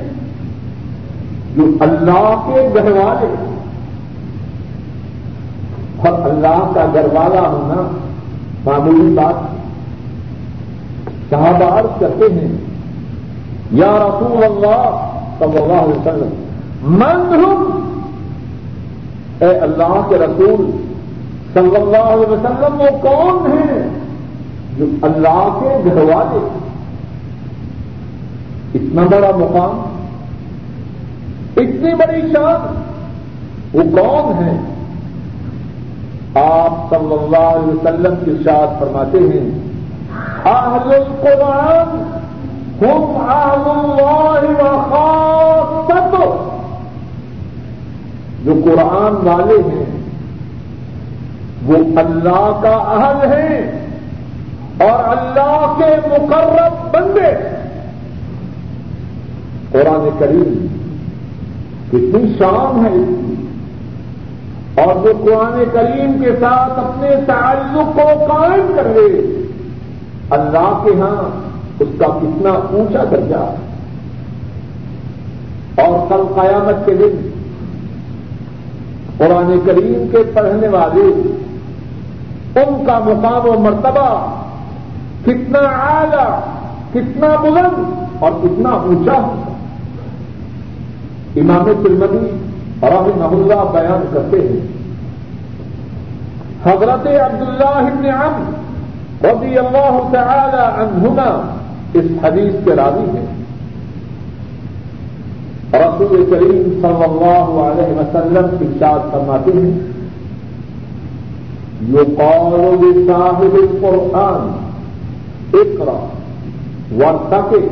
جو 1.56 1.64
اللہ 1.80 2.42
کے 2.48 2.70
گھر 2.74 2.92
والے 2.92 3.36
اور 5.98 6.30
اللہ 6.30 6.72
کا 6.76 6.86
گھر 6.94 7.06
والا 7.06 7.42
ہونا 7.42 7.98
معمولی 8.66 9.10
بات 9.16 9.36
صحابہ 11.30 11.66
عرض 11.80 12.00
کرتے 12.00 12.28
ہیں، 12.34 12.52
یا 13.72 13.92
رسول 14.00 14.44
اللہ 14.44 14.84
صلی 15.40 15.58
اللہ 15.58 15.82
علیہ 15.82 16.00
وسلم، 16.00 16.34
من 17.00 17.34
ہم؟ 17.34 17.62
اے 19.40 19.50
اللہ 19.60 19.96
کے 20.10 20.16
رسول 20.18 20.70
صلی 21.54 21.76
اللہ 21.76 22.10
علیہ 22.12 22.28
وسلم، 22.28 22.82
وہ 22.82 22.92
کون 23.02 23.52
ہیں؟ 23.52 23.82
جو 24.78 24.86
اللہ 25.02 25.60
کے 25.60 25.90
گھر 25.90 26.02
والے 26.14 26.46
اتنا 28.80 29.04
بڑا 29.10 29.32
مقام، 29.38 29.80
اتنی 31.58 31.96
بڑی 31.96 32.22
شان، 32.32 32.62
وہ 33.74 33.84
کون 33.98 34.44
ہے 34.44 34.56
آپ 36.36 36.90
صلی 36.90 37.14
اللہ 37.14 37.38
علیہ 37.38 37.74
وسلم 37.74 38.14
کی 38.26 38.44
شاد 38.44 38.80
فرماتے 38.80 39.18
ہیں، 39.18 39.50
اہل 40.46 40.94
القرآن 40.94 42.14
ہم 42.82 43.04
اہل 43.30 43.70
اللہ 43.70 44.64
وخاصت 44.64 46.16
جو 48.46 48.54
قرآن 48.66 49.28
والے 49.28 49.76
ہیں، 49.76 49.86
وہ 51.66 52.00
اللہ 52.00 52.60
کا 52.62 52.76
اہل 52.76 53.34
ہیں 53.34 53.72
اور 54.80 55.18
اللہ 55.18 55.74
کے 55.78 56.08
مقرب 56.08 56.94
بندے۔ 56.94 57.48
قرآن 59.72 60.10
کریم 60.20 60.68
کتنی 61.88 62.34
شان 62.40 62.86
ہے 62.86 62.92
اس 62.92 63.08
کی۔ 63.08 63.43
اور 64.76 64.96
جو 64.96 65.12
قرآن 65.24 65.64
کریم 65.74 66.24
کے 66.24 66.32
ساتھ 66.40 66.74
اپنے 66.76 67.10
تعلق 67.28 67.96
کو 67.96 68.34
قائم 68.34 68.72
کر 68.76 68.84
لے۔ 68.84 69.38
اللہ 70.30 70.82
کے 70.84 71.02
ہاں 71.02 71.40
اس 71.80 71.88
کا 72.00 72.06
کتنا 72.06 72.50
اونچا 72.50 73.04
درجہ۔ 73.12 73.36
ہے 73.36 73.64
اور 75.82 76.08
کل 76.10 76.42
قیامت 76.42 76.86
کے 76.86 76.94
دن 76.94 77.30
قرآن 79.18 79.60
کریم 79.66 80.08
کے 80.12 80.18
پڑھنے 80.34 80.68
والے 80.68 81.30
ان 82.60 82.86
کا 82.86 83.00
مقام 83.00 83.50
و 83.50 83.60
مرتبہ 83.60 84.36
کتنا 85.26 85.60
اعلی، 85.60 86.40
کتنا 86.92 87.28
بلند 87.42 88.04
اور 88.20 88.32
کتنا 88.44 88.70
اونچا 88.70 89.14
ہوگا۔ 89.14 89.52
امام 91.36 91.66
ترمدی 91.84 92.43
رحمہ 92.84 93.24
اللہ 93.24 93.72
بیان 93.72 94.06
کرتے 94.14 94.40
ہیں۔ 94.40 94.84
حضرت 96.66 97.08
عبداللہ 97.08 97.66
ابن 97.66 98.06
عم 98.06 98.52
رضی 99.24 99.58
اللہ 99.58 100.10
تعالی 100.12 100.82
عنہما 100.82 101.56
اس 101.94 102.06
حدیث 102.24 102.54
کے 102.66 102.76
راوی 102.76 103.18
ہیں۔ 103.18 103.26
رسول 105.74 106.26
کریم 106.30 106.64
صلی 106.82 107.04
اللہ 107.04 107.62
علیہ 107.62 108.00
وسلم 108.00 108.46
کی 108.60 108.66
شاد 108.80 109.00
فرماتے 109.12 109.52
ہیں 109.52 109.80
یہ 111.82 112.00
قول 112.18 113.08
صاحب 113.08 113.54
القرآن 113.54 114.70
اقرا 115.54 116.08
ورتقے 117.00 117.68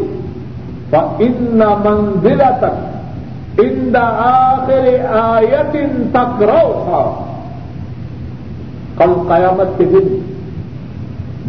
فإن 0.90 1.62
منزلتك 1.84 2.91
ان 3.58 3.96
آخر 3.96 5.06
آیت 5.16 5.74
تک 6.12 6.44
رو 6.44 6.82
تھا۔ 6.86 7.24
کل 8.98 9.14
قیامت 9.28 9.78
کے 9.78 9.86
دن 9.86 10.20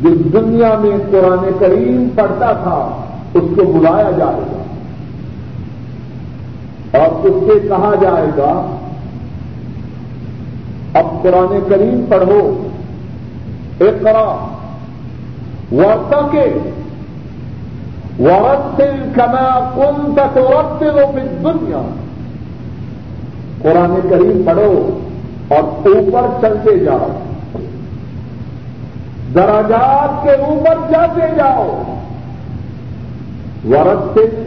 جس 0.03 0.33
دنیا 0.33 0.75
میں 0.79 0.99
قرآن 1.11 1.51
کریم 1.59 2.09
پڑھتا 2.15 2.53
تھا، 2.53 3.03
اس 3.35 3.45
کو 3.57 3.73
بلایا 3.73 4.11
جائے 4.11 4.41
گا۔ 4.53 4.63
اور 6.99 7.27
اس 7.27 7.35
سے 7.47 7.69
کہا 7.69 7.95
جائے 8.01 8.27
گا، 8.37 8.77
اب 10.95 11.23
قرآن 11.23 11.59
کریم 11.69 12.05
پڑھو 12.09 12.69
اقرا 13.81 14.49
ورتا 15.73 16.29
کے 16.31 16.59
ورتل 18.21 19.11
کما 19.15 19.73
کن 19.75 20.15
تک 20.15 20.39
رتل 20.39 21.01
دنیا 21.45 21.83
قرآن 23.63 24.01
کریم 24.11 24.43
پڑھو 24.47 25.01
اور 25.49 25.89
اوپر 25.89 26.41
چلتے 26.41 26.79
جاؤ۔ 26.79 27.09
دراجات 29.35 30.25
کے 30.25 30.31
اوپر 30.31 30.75
جاتے 30.91 31.21
جاؤ۔ 31.37 31.95
ورتل 33.71 34.43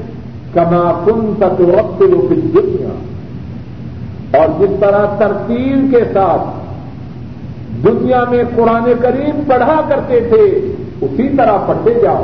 کما 0.54 1.02
کن 1.06 1.34
تک 1.38 1.62
رتل 1.62 2.16
دنیا 2.30 2.94
اور 4.38 4.48
جس 4.60 4.76
طرح 4.80 5.06
ترتیل 5.20 5.88
کے 5.92 6.04
ساتھ 6.14 6.66
دنیا 7.86 8.24
میں 8.30 8.44
قرآن 8.56 8.94
کریم 9.02 9.42
پڑھا 9.48 9.82
کرتے 9.88 10.20
تھے، 10.20 10.72
اسی 11.02 11.30
طرح 11.38 11.58
پڑھتے 11.68 11.94
جاؤ۔ 12.04 12.24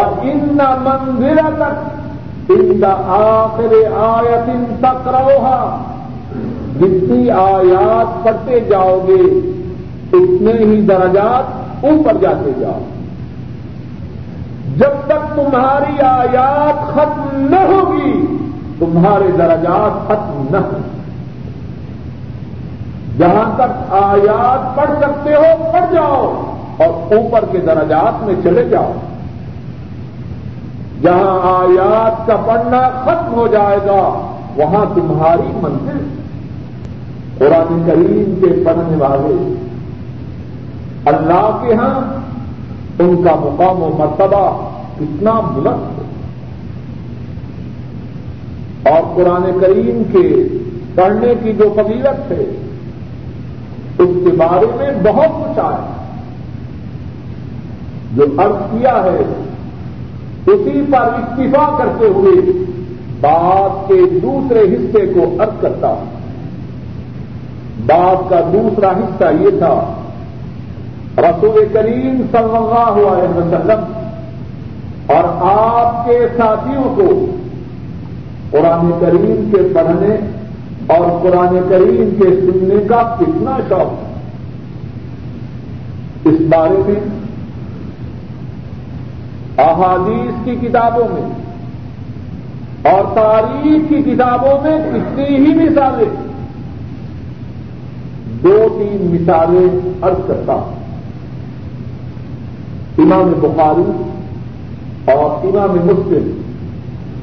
ان 0.00 0.58
منزل 0.80 1.36
تک 1.36 2.50
ان 2.50 2.80
کا 2.80 2.94
آخر 3.08 3.74
آیت 3.96 4.48
ان 4.48 4.64
تک 4.80 5.08
روحا 5.08 5.82
جتنی 6.80 7.30
آیات 7.30 8.24
پڑھتے 8.24 8.60
جاؤ 8.60 8.98
گے، 9.08 9.22
اتنے 10.12 10.52
ہی 10.52 10.80
درجات 10.80 11.84
اوپر 11.84 12.16
جاتے 12.20 12.50
جاؤ۔ 12.60 12.78
جب 14.76 15.06
تک 15.06 15.36
تمہاری 15.36 16.00
آیات 16.00 16.94
ختم 16.94 17.46
نہ 17.50 17.56
ہوگی، 17.56 18.36
تمہارے 18.78 19.32
درجات 19.38 20.06
ختم 20.06 20.46
نہ 20.50 20.56
ہوں۔ 20.56 20.96
جہاں 23.18 23.56
تک 23.56 23.92
آیات 23.92 24.76
پڑھ 24.76 24.90
سکتے 25.00 25.34
ہو، 25.34 25.72
پڑھ 25.72 25.94
جاؤ، 25.94 26.42
اور 26.76 27.14
اوپر 27.14 27.44
کے 27.52 27.58
درجات 27.58 28.22
میں 28.22 28.34
چلے 28.44 28.64
جاؤ۔ 28.64 28.92
جہاں 31.02 31.40
آیات 31.42 32.26
کا 32.26 32.36
پڑھنا 32.36 32.90
ختم 33.04 33.34
ہو 33.34 33.46
جائے 33.46 33.78
گا، 33.86 34.32
وہاں 34.56 34.84
تمہاری 34.94 35.52
منزل۔ 35.54 36.08
قرآن 37.38 37.82
کریم 37.86 38.34
کے 38.40 38.64
پڑھنے 38.64 38.96
والے، 38.96 39.54
اللہ 41.04 41.58
کے 41.62 41.74
ہاں 41.74 42.26
ان 42.98 43.22
کا 43.24 43.34
مقام 43.34 43.82
و 43.82 43.90
مرتبہ 43.98 44.70
کتنا 44.96 45.40
بلند 45.40 45.98
ہے۔ 45.98 46.06
اور 48.90 49.16
قرآن 49.16 49.58
کریم 49.60 50.02
کے 50.12 50.44
پڑھنے 50.94 51.34
کی 51.42 51.52
جو 51.52 51.74
قبیلت 51.76 52.32
ہے، 52.32 52.44
اس 53.98 54.10
کے 54.24 54.36
بارے 54.36 54.66
میں 54.74 55.12
بہت 55.12 55.28
کچھ 55.28 55.58
آیا۔ 55.58 55.92
جو 58.12 58.24
عرض 58.38 58.70
کیا 58.70 59.02
ہے 59.02 59.42
اسی 60.46 60.82
پر 60.92 60.98
اکتفا 60.98 61.76
کرتے 61.78 62.06
ہوئے 62.06 62.52
بات 63.20 63.88
کے 63.88 64.18
دوسرے 64.22 64.60
حصے 64.60 65.06
کو 65.06 65.42
ارد 65.42 65.62
کرتا 65.62 65.88
ہوں۔ 65.88 66.04
بات 67.86 68.30
کا 68.30 68.40
دوسرا 68.52 68.90
حصہ 68.90 69.24
یہ 69.40 69.58
تھا، 69.58 69.92
رسول 71.18 71.64
کریم 71.72 72.22
صلی 72.32 72.56
اللہ 72.56 72.90
علیہ 72.90 73.36
وسلم 73.36 73.92
اور 75.06 75.24
آپ 75.50 76.06
کے 76.06 76.26
ساتھیوں 76.36 76.96
کو 76.96 77.36
قرآن 78.50 78.90
کریم 79.00 79.50
کے 79.50 79.74
پڑھنے 79.74 80.16
اور 80.86 81.20
قرآن 81.22 81.58
کریم 81.68 82.10
کے 82.18 82.28
سننے 82.40 82.84
کا 82.88 83.16
کتنا 83.20 83.56
شوق۔ 83.68 83.92
ہے 83.92 84.16
اس 86.24 86.40
بارے 86.40 86.82
میں 86.86 87.25
احادیث 89.58 90.44
کی 90.44 90.68
کتابوں 90.68 91.04
میں 91.12 91.46
اور 92.92 93.04
تاریخ 93.14 93.88
کی 93.88 94.02
کتابوں 94.02 94.62
میں 94.62 94.78
کتنی 94.78 95.24
ہی 95.24 95.54
مثالیں 95.54 96.26
دو 98.42 98.68
تین 98.78 99.18
مثالیں 99.20 99.90
ارد 100.02 100.28
کرتا 100.28 100.52
ہوں۔ 100.52 100.74
امام 102.98 103.32
بخاری 103.40 104.02
اور 105.12 105.46
امام 105.46 105.70
مسلم 105.70 106.40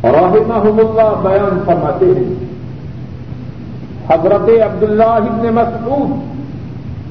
رحمہ 0.04 0.80
اللہ 0.82 1.22
بیان 1.22 1.60
فرماتے 1.66 2.06
ہیں۔ 2.06 2.34
حضرت 4.10 4.50
عبداللہ 4.50 5.04
ابن 5.04 5.54
مسعود 5.54 6.10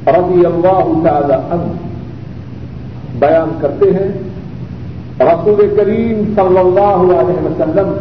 رضی 0.09 0.47
اللہ 0.47 1.09
تعالی 1.09 1.33
عنہ 1.33 1.73
بیان 3.19 3.59
کرتے 3.61 3.91
ہیں۔ 3.91 4.32
رسول 5.25 5.75
کریم 5.77 6.33
صلی 6.37 6.59
اللہ 6.59 7.15
علیہ 7.15 7.47
وسلم 7.47 7.97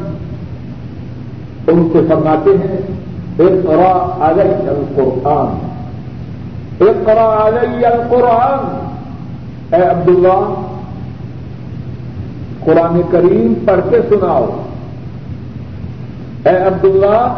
ان 1.67 1.89
سے 1.93 1.99
فرماتے 2.09 2.49
ہیں 2.49 2.77
اقرا 3.39 4.17
علی 4.21 4.41
القرآن۔ 4.41 5.67
اقرا 6.81 7.47
علی 7.47 7.85
القرآن۔ 7.85 8.87
اے 9.75 9.81
عبداللہ، 9.81 10.53
قرآن 12.63 13.01
کریم 13.11 13.53
پڑھ 13.65 13.81
کے 13.89 13.97
سناؤ۔ 14.09 14.45
اے 16.45 16.57
عبداللہ، 16.57 17.33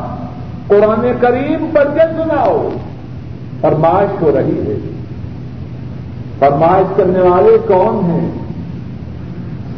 قرآن 0.67 1.12
کریم 1.22 1.65
پڑھ 1.74 1.93
کے 1.93 2.24
سناؤ۔ 2.24 2.69
فرمائش 3.62 4.22
ہو 4.22 4.32
رہی 4.36 4.60
ہے۔ 4.60 4.91
فرمائش 6.39 6.86
کرنے 6.98 7.19
والے 7.19 7.58
کون 7.67 8.12
ہیں؟ 8.12 8.42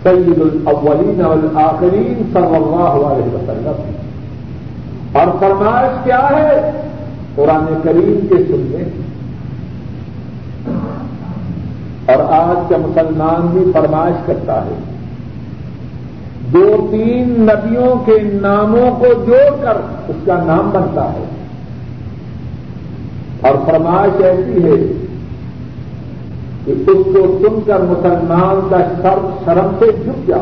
سید 0.05 0.41
الاولین 0.41 1.25
والآخرین 1.25 2.23
صلی 2.33 2.55
اللہ 2.55 3.05
علیہ 3.05 3.35
وسلم۔ 3.35 3.95
اور 5.13 5.27
فرمائش 5.39 5.97
کیا 6.03 6.29
ہے؟ 6.29 6.71
قرآن 7.35 7.79
کریم 7.83 8.27
کے 8.29 8.43
سننے 8.43 9.01
اور 12.13 12.23
آج 12.33 12.69
کا 12.69 12.77
مسلمان 12.77 13.47
بھی 13.47 13.71
فرمائش 13.73 14.15
کرتا 14.25 14.65
ہے۔ 14.65 14.75
دو 16.53 16.87
تین 16.91 17.29
نبیوں 17.41 18.05
کے 18.05 18.17
ناموں 18.41 18.99
کو 18.99 19.05
جوڑ 19.05 19.55
کر 19.61 19.77
اس 20.07 20.15
کا 20.25 20.43
نام 20.43 20.69
بنتا 20.73 21.13
ہے۔ 21.13 21.23
اور 23.41 23.55
فرمائش 23.65 24.23
ایسی 24.23 24.63
ہے 24.63 25.04
کہ 26.65 26.71
اس 26.71 26.85
کو 26.85 27.39
سن 27.41 27.59
کر 27.65 27.79
مسلمان 27.79 28.67
کا 28.69 28.77
سر 29.01 29.19
شرم 29.45 29.67
سے 29.79 29.85
جھک 30.03 30.27
جا 30.27 30.37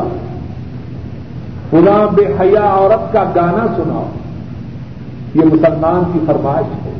پنا 1.70 2.06
بے 2.14 2.26
حیا 2.40 2.62
عورت 2.62 3.12
کا 3.12 3.22
گانا 3.22 3.66
سناؤ۔ 3.76 4.04
یہ 5.34 5.44
مسلمان 5.44 6.02
کی 6.12 6.18
فرمائش 6.26 6.86
ہے۔ 6.86 6.92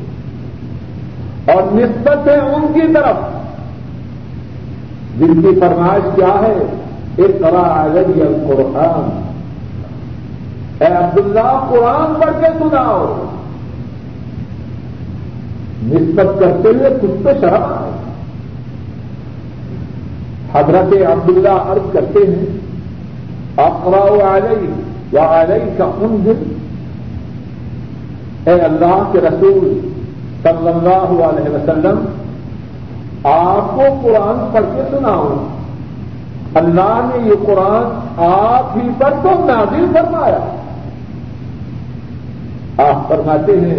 اور 1.55 1.63
نسبت 1.63 2.29
ہے 2.29 2.39
ان 2.39 2.67
کی 2.75 2.93
طرف۔ 2.95 3.17
جن 5.19 5.43
کی 5.43 5.61
فرمائش 5.61 6.03
کیا 6.15 6.39
ہے؟ 6.43 6.67
ایک 7.17 7.41
طرح 7.41 7.85
علی 7.85 8.21
القرآن۔ 8.21 9.23
اے 10.79 10.87
عبداللہ، 10.87 11.67
قرآن 11.71 12.21
پڑھ 12.21 12.41
کے 12.41 12.47
سناؤ۔ 12.59 13.25
نسبت 15.83 16.41
کرتے 16.41 16.69
ہوئے 16.69 16.99
کچھ 17.03 17.23
تو 17.25 17.31
شرم 17.41 17.84
ہے 17.84 17.84
حضرت 20.55 20.93
عبداللہ 21.13 21.49
عرض 21.49 21.93
کرتے 21.93 22.19
ہیں 22.29 22.45
اقرا 23.57 24.37
علیہ 24.37 24.69
یا 25.13 25.41
علیہ 25.41 25.79
کا 25.79 25.85
ان 25.85 26.17
دن 26.25 26.43
اے 28.47 28.53
اللہ 28.53 29.03
کے 29.13 29.21
رسول 29.21 29.81
صلی 30.43 30.69
اللہ 30.69 31.13
علیہ 31.25 31.51
وسلم، 31.51 32.05
آپ 33.25 33.77
کو 33.77 33.83
قرآن 34.03 34.53
پڑھ 34.53 34.65
کے 34.75 34.83
سناؤ 34.91 35.29
اللہ 36.55 36.99
نے 37.05 37.29
یہ 37.29 37.47
قرآن 37.47 38.23
آپ 38.25 38.77
ہی 38.77 38.89
پر 38.99 39.15
تو 39.23 39.31
نازل 39.45 39.87
فرمایا۔ 39.95 40.39
آپ 42.89 43.09
فرماتے 43.09 43.61
ہیں، 43.61 43.79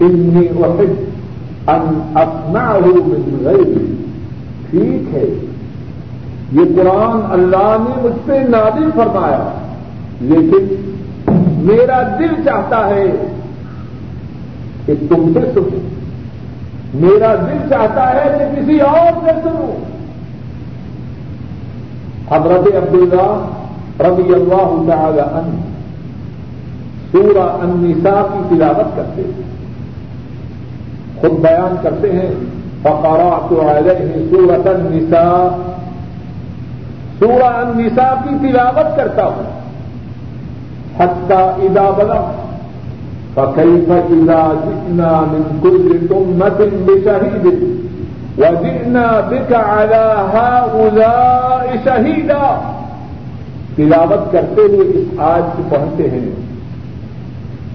انی 0.00 0.46
وحد 0.58 1.68
ان 1.68 2.00
اپنا 2.14 2.78
من 2.82 3.36
غیری 3.44 3.96
ٹھیک 4.70 5.14
ہے۔ 5.14 5.47
یہ 6.52 6.60
قرآن 6.76 7.32
اللہ 7.32 7.76
نے 7.80 8.02
مجھ 8.02 8.26
پہ 8.26 8.32
نادل 8.32 8.90
فرمایا۔ 8.94 9.48
لیکن 10.20 10.92
میرا 11.62 12.02
دل 12.18 12.42
چاہتا 12.44 12.86
ہے 12.86 13.04
کہ 14.86 14.94
تم 15.08 15.32
سے 15.34 15.40
سنوں۔ 15.54 15.88
میرا 16.94 17.34
دل 17.34 17.68
چاہتا 17.68 18.10
ہے 18.10 18.38
کہ 18.38 18.60
کسی 18.60 18.80
اور 18.80 19.24
سے 19.24 19.30
سنوں۔ 19.42 19.84
حضرت 22.30 22.76
عبداللہ 22.76 23.46
رضی 24.00 24.34
اللہ 24.34 24.92
تعالی 24.92 25.20
عنہ 25.20 25.60
سورہ 27.12 27.52
النساء 27.62 28.22
کی 28.22 28.54
تلاوت 28.54 28.96
کرتے 28.96 29.22
ہیں۔ 29.22 29.58
خود 31.20 31.30
بیان 31.30 31.74
کرتے 31.82 32.12
ہیں 32.12 32.34
فقرات 32.82 33.52
علیہ 33.52 34.30
سورت 34.30 34.66
النساء 34.66 35.77
سورہ 37.18 37.44
النساء 37.44 38.14
کی 38.24 38.48
تلاوت 38.48 38.96
کرتا 38.96 39.26
ہوں۔ 39.26 39.58
حتى 40.98 41.66
اذا 41.66 41.90
بلغ، 41.90 42.30
فكيف 43.34 43.90
اذا 43.90 44.52
جئنا 44.64 45.24
من 45.32 45.58
كل 45.62 46.06
امه 46.10 46.64
بشهيد 46.86 47.46
وجئنا 48.38 49.20
بك 49.28 49.52
على 49.52 50.14
هؤلاء 50.32 51.64
شهيدا۔ 51.84 52.72
تلاوت 53.76 54.32
کرتے 54.32 54.60
ہوئے 54.60 54.88
اس 54.88 55.20
آج 55.20 55.42
سے 55.56 55.62
پہنچتے 55.68 56.10
ہیں۔ 56.10 56.30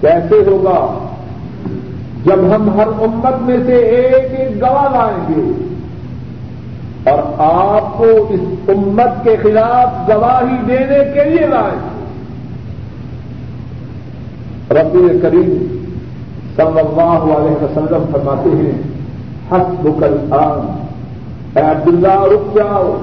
کیسے 0.00 0.34
ہوگا؟ 0.34 1.08
جب 2.24 2.54
ہم 2.54 2.80
ہر 2.80 2.86
امت 2.86 3.42
میں 3.42 3.56
سے 3.66 3.74
ایک 3.74 4.40
ایک 4.40 4.60
گواہ 4.60 4.88
لائیں 4.92 5.28
گے۔ 5.28 5.63
اور 7.04 7.18
آپ 7.38 7.98
کو 7.98 8.04
اس 8.30 8.40
امت 8.68 9.24
کے 9.24 9.36
خلاف 9.42 10.10
گواہی 10.10 10.56
دینے 10.66 10.98
کے 11.14 11.30
لیے 11.30 11.46
لائیں 11.46 11.94
ربی 14.70 15.18
کریم 15.22 15.80
صلی 16.56 16.80
اللہ 16.80 17.34
علیہ 17.34 17.64
وسلم 17.64 18.04
فرماتے 18.12 18.50
ہیں 18.56 18.82
حس 19.52 19.74
بکل 19.82 20.32
اے 21.56 21.62
عبداللہ، 21.62 22.22
رک 22.22 22.54
جاؤ۔ 22.54 22.96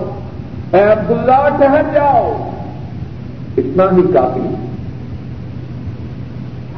اے 0.71 0.81
عبداللہ 0.81 1.49
ٹہر 1.59 1.81
جاؤ۔ 1.93 2.49
اتنا 3.57 3.83
ہی 3.83 4.01
کافی۔ 4.13 4.55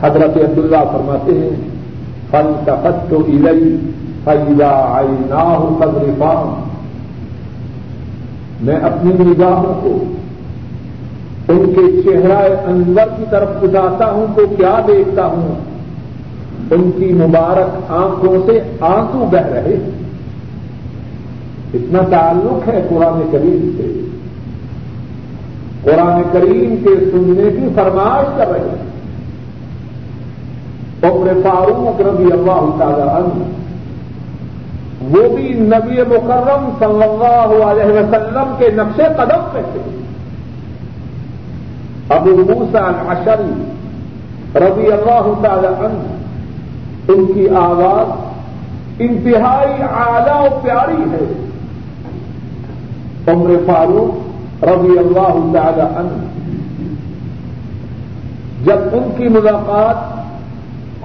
حضرت 0.02 0.38
عبداللہ 0.38 0.78
فرماتے 0.78 1.32
ہیں 1.32 1.70
فل 2.32 2.52
کا 2.66 2.76
پت 2.84 3.10
تو 3.10 3.18
الئی 3.18 3.78
فیدا 4.24 4.70
آئی 4.70 5.08
نہ 5.08 5.34
ہو 5.34 5.78
میں 8.62 8.76
اپنی 8.76 9.14
نگاہوں 9.20 9.82
کو، 9.84 10.04
ان 11.48 11.74
کے 11.76 12.02
چہرہ 12.02 12.38
انور 12.66 13.18
کی 13.18 13.24
طرف 13.30 13.48
اٹھاتا 13.64 14.12
ہوں 14.12 14.28
تو 14.36 14.46
کیا 14.58 14.80
دیکھتا 14.88 15.26
ہوں؟ 15.26 15.56
ان 16.72 16.92
کی 16.98 17.14
مبارک 17.14 17.92
آنکھوں 17.92 18.38
سے 18.46 18.60
آنسو 18.80 19.26
بہ 19.32 19.38
رہے۔ 19.38 19.90
اتنا 21.74 22.00
تعلق 22.10 22.68
ہے 22.68 22.88
قرآن 22.90 23.22
کریم 23.32 23.72
سے۔ 23.78 24.00
قرآن 25.84 26.22
کریم 26.32 26.76
کے 26.84 27.06
سننے 27.12 27.50
کی 27.50 27.68
فرمائش 27.76 28.28
کر 28.38 28.48
رہے 28.52 28.60
ہیں۔ 28.60 28.94
عمر 31.04 31.42
فاروق 31.44 32.02
رضی 32.02 32.32
اللہ 32.32 32.70
تعالی 32.80 33.02
عنہ 33.02 33.63
وہ 35.12 35.36
بھی 35.36 35.54
نبی 35.54 36.02
مکرم 36.02 36.70
صلی 36.80 37.04
اللہ 37.04 37.64
علیہ 37.66 37.86
وسلم 37.86 38.54
کے 38.58 38.68
نقش 38.76 38.96
قدم 38.96 39.42
میں 39.54 39.62
تھے۔ 39.74 39.82
ابو 42.10 42.30
موسا 42.30 42.80
العشری 42.80 43.54
رضی 44.56 44.92
اللہ 44.92 45.34
تعالی 45.42 45.68
عنہ، 45.68 46.04
ان 47.08 47.26
کی 47.34 47.50
آواز 47.50 48.12
انتہائی 49.00 49.84
اعلی 49.92 50.48
و 50.48 50.60
پیاری 50.62 51.04
ہے۔ 51.12 51.26
عمر 53.28 53.50
فاروق 53.66 54.64
رضی 54.64 54.98
اللہ 54.98 55.36
تعالی 55.54 55.82
عنہ، 55.82 56.26
جب 58.66 58.80
ان 58.92 59.12
کی 59.18 59.28
ملاقات 59.28 60.12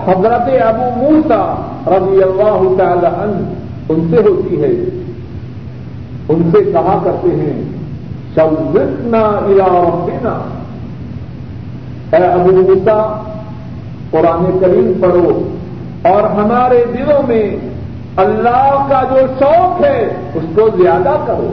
حضرت 0.09 0.51
ابو 0.67 0.91
موسا 0.97 1.55
رضی 1.87 2.23
اللہ 2.23 2.77
تعالی 2.79 3.07
عنہ 3.07 3.58
ان 3.89 4.09
سے 4.11 4.17
ہوتی 4.17 4.63
ہے۔ 4.63 4.71
ان 6.29 6.51
سے 6.53 6.73
کہا 6.73 7.01
کرتے 7.05 7.29
ہیں 7.29 7.63
شوزنا 8.35 9.19
الا 9.19 10.39
اے 12.13 12.25
ابو 12.25 12.51
موسا 12.53 13.23
قرآن 14.11 14.59
کریم 14.61 14.93
پڑھو۔ 15.01 15.49
اور 16.03 16.23
ہمارے 16.23 16.85
دلوں 16.99 17.29
میں 17.29 17.57
اللہ 18.17 18.87
کا 18.89 19.03
جو 19.11 19.27
شوق 19.39 19.85
ہے، 19.85 20.09
اس 20.35 20.43
کو 20.55 20.69
زیادہ 20.83 21.17
کرو۔ 21.27 21.51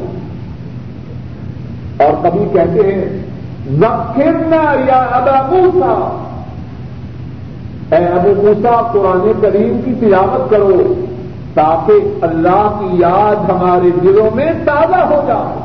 اور 1.98 2.24
کبھی 2.24 2.46
کہتے 2.54 2.94
ہیں 2.94 3.06
نقرنا 3.68 4.76
یا 4.88 5.00
ابا 5.00 5.48
موسا 5.52 6.26
اے 7.96 8.06
ابو 8.06 8.42
موسا 8.42 8.82
قرآن 8.82 9.32
کریم 9.42 9.80
کی 9.86 9.94
تلاوت 10.00 10.50
کرو۔ 10.50 11.06
تاکہ 11.56 11.94
اللہ 12.22 12.80
کی 12.80 12.98
یاد 12.98 13.50
ہمارے 13.50 13.90
دلوں 14.04 14.36
میں 14.36 14.52
تازہ 14.66 14.96
ہو 14.96 15.24
جائے 15.28 15.62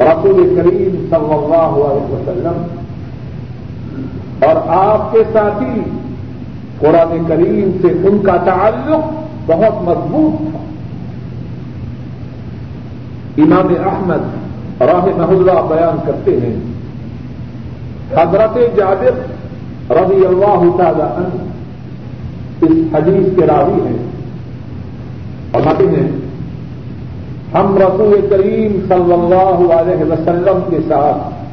رسول 0.00 0.54
کریم 0.56 1.06
صلی 1.10 1.34
اللہ 1.34 1.76
علیہ 1.84 2.14
وسلم 2.14 2.62
اور 4.44 4.56
آپ 4.66 5.12
کے 5.12 5.18
ساتھی 5.32 5.80
قرآن 6.78 7.24
کریم 7.28 7.70
سے 7.82 8.08
ان 8.08 8.18
کا 8.18 8.36
تعلق 8.36 9.12
بہت 9.46 9.82
مضبوط 9.82 10.50
تھا۔ 10.50 10.58
امام 13.38 13.74
احمد 13.88 14.22
راہ 14.80 15.04
محلہ 15.16 15.74
بیان 15.74 15.96
کرتے 16.06 16.40
ہیں۔ 16.40 16.56
حضرت 18.10 18.76
جابر 18.76 19.12
رضی 19.90 20.26
اللہ 20.26 20.76
تعالی 20.76 21.02
عنہ 21.02 21.53
اس 22.64 22.94
حدیث 22.94 23.38
کے 23.38 23.46
راوی 23.46 23.86
ہیں۔ 23.86 23.96
اور 25.50 25.60
ہیں 25.80 26.08
ہم 27.54 27.76
رسول 27.76 28.26
کریم 28.30 28.72
صلی 28.88 29.12
اللہ 29.12 29.72
علیہ 29.72 30.12
وسلم 30.12 30.58
کے 30.70 30.76
ساتھ 30.88 31.44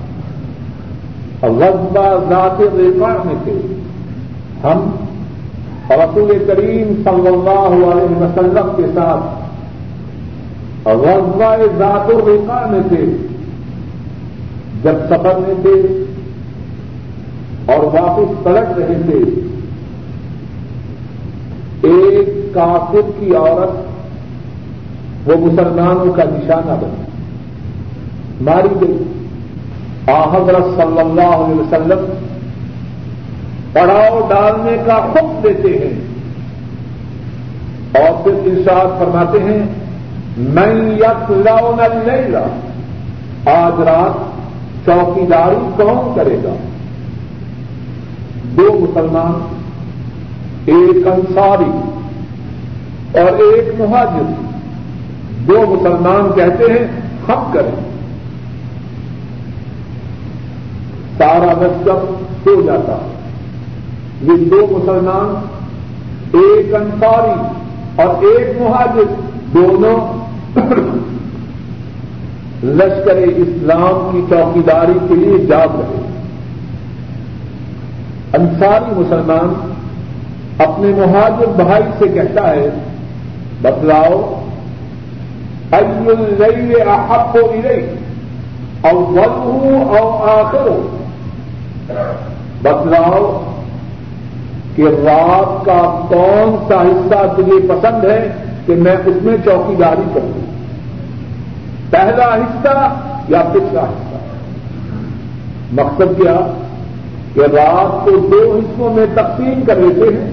غزبہ 1.46 2.24
ذات 2.30 2.62
ریفا 2.62 3.24
میں 3.26 3.36
تھے۔ 3.44 3.54
ہم 4.64 4.92
رسول 5.90 6.44
کریم 6.48 7.02
صلی 7.04 7.28
اللہ 7.28 7.86
علیہ 7.86 8.18
وسلم 8.18 8.72
کے 8.76 8.84
ساتھ 8.94 9.42
غزبہ 10.88 11.56
ذات 11.78 12.10
الرقا 12.10 12.66
میں 12.70 12.80
تھے۔ 12.90 13.28
جب 14.84 14.94
سفر 15.10 15.40
میں 15.48 15.56
تھے 15.62 16.04
اور 17.66 17.84
واپس 17.84 18.44
پلٹ 18.44 18.78
رہے 18.78 19.02
تھے 19.06 19.42
ایک 21.88 22.41
کافر 22.54 23.12
کی 23.20 23.36
عورت 23.36 23.92
وہ 25.30 25.46
مسلمانوں 25.46 26.14
کا 26.14 26.24
نشانہ 26.24 26.76
بنی 26.82 27.04
ماری 28.42 28.76
گئی۔ 28.82 29.04
حضرت 30.08 30.76
صلی 30.76 31.00
اللہ 31.00 31.36
علیہ 31.36 31.62
وسلم 31.62 32.14
پڑاؤ 33.74 34.28
ڈالنے 34.30 34.78
کا 34.86 34.98
حکم 34.98 35.40
دیتے 35.44 35.70
ہیں 35.70 36.00
اور 37.94 38.24
پھر 38.24 38.32
ارشاد 38.32 39.00
فرماتے 39.00 39.40
ہیں 39.40 39.66
میں 40.38 40.96
یک 40.96 41.32
لاؤ 41.32 41.76
نہیں 41.76 42.36
آج 43.46 43.82
رات 43.82 44.32
چوکیداری 44.86 45.70
کون 45.78 46.12
کرے 46.16 46.38
گا؟ 46.44 46.54
دو 48.44 48.78
مسلمان، 48.80 49.56
ایک 50.66 51.08
انصاری۔ 51.08 51.91
اور 53.14 53.40
ایک 53.40 53.82
مہاجر 53.82 54.34
دو 55.48 55.66
مسلمان 55.68 56.36
کہتے 56.36 56.74
ہیں 56.74 56.88
ہم 57.28 57.52
کریں۔ 57.54 57.92
سارا 61.18 61.54
لشکر 61.62 61.92
ہو 62.46 62.62
جاتا۔ 62.62 62.98
یہ 64.22 64.50
دو 64.50 64.68
مسلمان، 64.72 65.48
ایک 66.34 66.76
انصاری 66.76 67.42
اور 68.02 68.24
ایک 68.24 68.62
مہاجر، 68.62 69.14
دونوں 69.54 70.22
لشکر 72.66 73.16
اسلام 73.16 74.10
کی 74.12 74.22
چوکیداری 74.30 75.00
کے 75.10 75.16
لیے 75.16 75.38
جاگ 75.38 75.68
رہے۔ 75.74 76.02
انصاری 78.34 79.00
مسلمان 79.00 79.74
اپنے 80.58 80.88
مہاجر 80.88 81.64
بھائی 81.64 81.84
سے 82.00 82.08
کہتا 82.08 82.50
ہے 82.50 82.70
بتلاؤ 83.62 84.44
الئی 85.72 86.82
احب 86.82 87.34
کو 87.34 87.40
ارئی 87.40 87.88
اور 88.82 88.94
ون 88.94 89.30
ہوں 89.30 89.98
اور 89.98 90.30
آخر 90.30 90.88
بتلاؤ 92.62 93.44
کہ 94.76 94.82
رات 94.82 95.66
کا 95.66 96.06
کون 96.10 96.66
سا 96.68 96.82
حصہ 96.82 97.42
تجھے 97.42 97.68
پسند 97.70 98.04
ہے 98.04 98.32
کہ 98.66 98.76
میں 98.76 98.96
اس 99.06 99.24
میں 99.24 99.38
چوکیداری 99.46 100.02
کروں۔ 100.14 100.42
پہلا 101.90 102.36
حصہ 102.36 102.94
یا 103.30 103.42
پچھلا 103.54 103.82
حصہ؟ 103.82 104.16
مقصد 105.72 106.22
کیا؟ 106.22 106.40
کہ 107.34 107.40
رات 107.40 108.06
کو 108.06 108.12
دو 108.12 108.60
حصوں 108.60 108.94
میں 108.94 109.06
تقسیم 109.14 109.62
کر 109.68 109.76
لیتے 109.76 110.18
ہیں۔ 110.18 110.32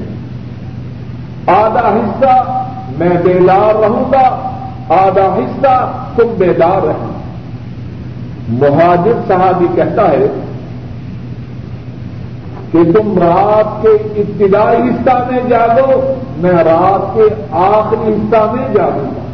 آدھا 1.47 1.97
حصہ 1.97 2.65
میں 2.99 3.17
بیدار 3.25 3.75
رہوں 3.75 4.13
گا، 4.13 4.51
آدھا 4.89 5.37
حصہ 5.39 5.93
تم 6.17 6.35
بیدار 6.39 6.87
رہیں۔ 6.87 7.19
مہاجر 8.49 9.13
صاحب 9.29 9.63
یہ 9.63 9.77
کہتا 9.77 10.09
ہے 10.09 10.27
کہ 12.73 12.79
تم 12.93 13.19
رات 13.19 13.83
کے 13.83 14.21
ابتدائی 14.21 14.83
حصہ 14.83 15.31
میں 15.31 15.41
جاگو، 15.49 16.15
میں 16.37 16.51
رات 16.51 17.15
کے 17.15 17.43
آخری 17.53 18.13
حصہ 18.13 18.53
میں 18.53 18.75
جاگوں 18.75 19.11
گا۔ 19.17 19.29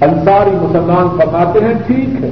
انصاری 0.00 0.50
مسلمان 0.50 1.16
فرماتے 1.16 1.58
ہیں، 1.60 1.74
ٹھیک 1.86 2.24
ہے۔ 2.24 2.30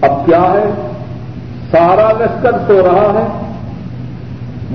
اب 0.00 0.26
کیا 0.26 0.42
ہے؟ 0.42 0.92
سارا 1.70 2.12
لشکر 2.12 2.52
سو 2.66 2.82
رہا 2.84 3.20
ہے۔ 3.20 3.45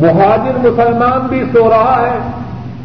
مہاجر 0.01 0.69
مسلمان 0.69 1.27
بھی 1.27 1.43
سو 1.53 1.69
رہا 1.69 2.11
ہے، 2.11 2.17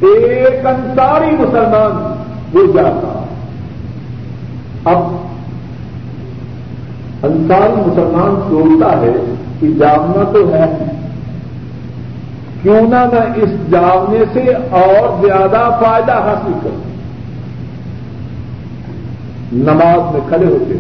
ایک 0.07 0.67
انصاری 0.67 1.31
مسلمان 1.31 2.23
وہ 2.57 2.73
جاتا 2.73 3.25
اب 4.85 5.03
انصاری 7.23 7.81
مسلمان 7.87 8.41
سوچتا 8.49 9.01
ہے 9.01 9.35
کہ 9.61 9.69
جامنا 9.79 10.31
تو 10.33 10.55
ہے۔ 10.55 10.85
کیوں 12.63 12.81
نہ 12.81 13.05
میں 13.13 13.43
اس 13.43 13.51
جامنے 13.71 14.25
سے 14.33 14.55
اور 14.71 15.27
زیادہ 15.27 15.79
فائدہ 15.81 16.13
حاصل 16.13 16.53
کروں۔ 16.63 16.97
نماز 19.53 20.13
میں 20.13 20.21
کھڑے 20.29 20.47
ہوتے 20.47 20.75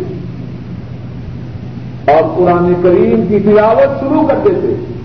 اور 2.12 2.36
قرآن 2.36 2.72
کریم 2.82 3.26
کی 3.28 3.40
تلاوت 3.40 4.00
شروع 4.00 4.26
کر 4.28 4.38
دیتے 4.44 4.66
ہیں۔ 4.66 4.95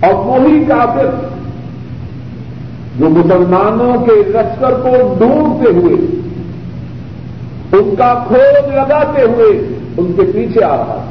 اور 0.00 0.14
وہی 0.14 0.64
کافر 0.68 1.06
جو 2.98 3.08
مسلمانوں 3.08 4.06
کے 4.06 4.12
لشکر 4.28 4.72
کو 4.72 5.14
ڈھونڈتے 5.18 5.70
ہوئے، 5.70 5.94
ان 7.72 7.94
کا 7.98 8.24
کھوج 8.28 8.74
لگاتے 8.74 9.22
ہوئے 9.22 9.76
ان 9.96 10.12
کے 10.16 10.22
پیچھے 10.32 10.64
آ 10.64 10.76
رہا 10.76 11.04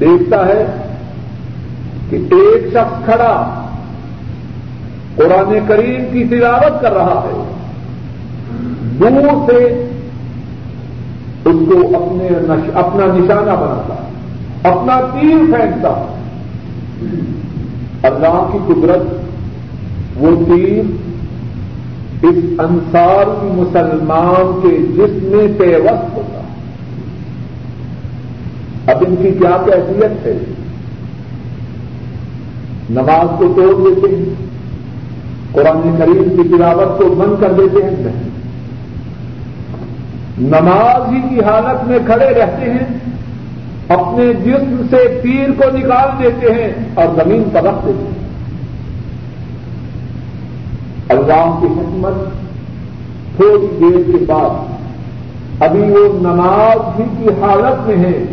دیکھتا 0.00 0.46
ہے 0.46 0.64
کہ 2.10 2.16
ایک 2.16 2.66
شخص 2.72 3.04
کھڑا 3.04 3.64
قرآن 5.16 5.58
کریم 5.68 6.04
کی 6.12 6.24
تلاوت 6.24 6.82
کر 6.82 6.92
رہا 6.92 7.22
ہے۔ 7.26 7.42
دور 9.00 9.50
سے 9.50 9.64
اس 11.44 11.56
کو 11.68 11.78
اپنے 11.96 12.28
اپنا 12.74 13.06
نشانہ 13.06 13.50
بناتا، 13.50 13.94
اپنا 14.68 15.00
تیر 15.00 15.54
پھینکتا۔ 15.54 16.06
اللہ 18.02 18.48
کی 18.52 18.58
قدرت، 18.66 19.02
وہ 20.16 20.44
تیر 20.44 20.84
اس 22.22 22.34
انصار 22.58 23.24
کی 23.24 23.46
مسلمان 23.52 24.60
کے 24.62 24.78
جسم 24.78 25.26
میں 25.26 25.58
پیوست 25.58 26.16
ہوتا۔ 26.16 26.42
اب 28.92 29.04
ان 29.08 29.16
کی 29.16 29.30
کیا 29.38 29.56
کیفیت 29.64 30.26
ہے؟ 30.26 30.38
نماز 32.90 33.26
کو 33.38 33.52
توڑ 33.56 33.90
دیتے 33.90 34.16
ہیں، 34.16 34.34
قرآن 35.52 35.96
کریم 35.98 36.42
کی 36.42 36.48
تلاوت 36.48 36.98
کو 36.98 37.08
بند 37.08 37.40
کر 37.40 37.52
دیتے 37.52 37.84
ہیں۔ 37.84 37.90
نہیں، 37.90 38.28
نماز 40.38 41.12
ہی 41.12 41.20
کی 41.28 41.40
حالت 41.42 41.88
میں 41.88 41.98
کھڑے 42.06 42.30
رہتے 42.30 42.70
ہیں۔ 42.70 43.01
اپنے 43.88 44.32
جسم 44.34 44.82
سے 44.90 45.20
تیر 45.22 45.50
کو 45.56 45.76
نکال 45.76 46.22
دیتے 46.22 46.52
ہیں 46.54 46.72
اور 46.94 47.24
زمین 47.24 47.42
پر 47.52 47.62
رکھ 47.62 47.86
دیتے 47.86 48.04
ہیں۔ 48.04 48.22
اللہ 51.08 51.58
کی 51.60 51.66
حکمت 51.66 52.14
تھوڑی 53.36 53.66
دیر 53.80 54.18
کے 54.18 54.24
بعد 54.26 54.72
ابھی 55.62 55.80
وہ 55.80 56.18
نماز 56.20 56.96
بھی 56.96 57.04
کی 57.18 57.28
حالت 57.40 57.86
میں 57.86 57.96
ہے، 57.96 58.24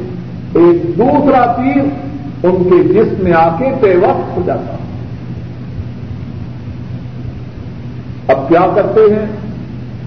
ایک 0.54 0.97
دوسرا 0.97 1.45
تیر 1.45 1.82
ان 2.43 2.64
کے 2.64 2.93
جسم 2.93 3.24
میں 3.24 3.34
آ 3.34 3.56
کے 3.60 3.66
بے 3.82 3.95
وقت 3.95 4.38
ہو 4.38 4.41
جاتا۔ 4.45 4.76
اب 8.34 8.50
کیا 8.50 8.68
کرتے 8.76 9.00
ہیں؟ 9.00 9.26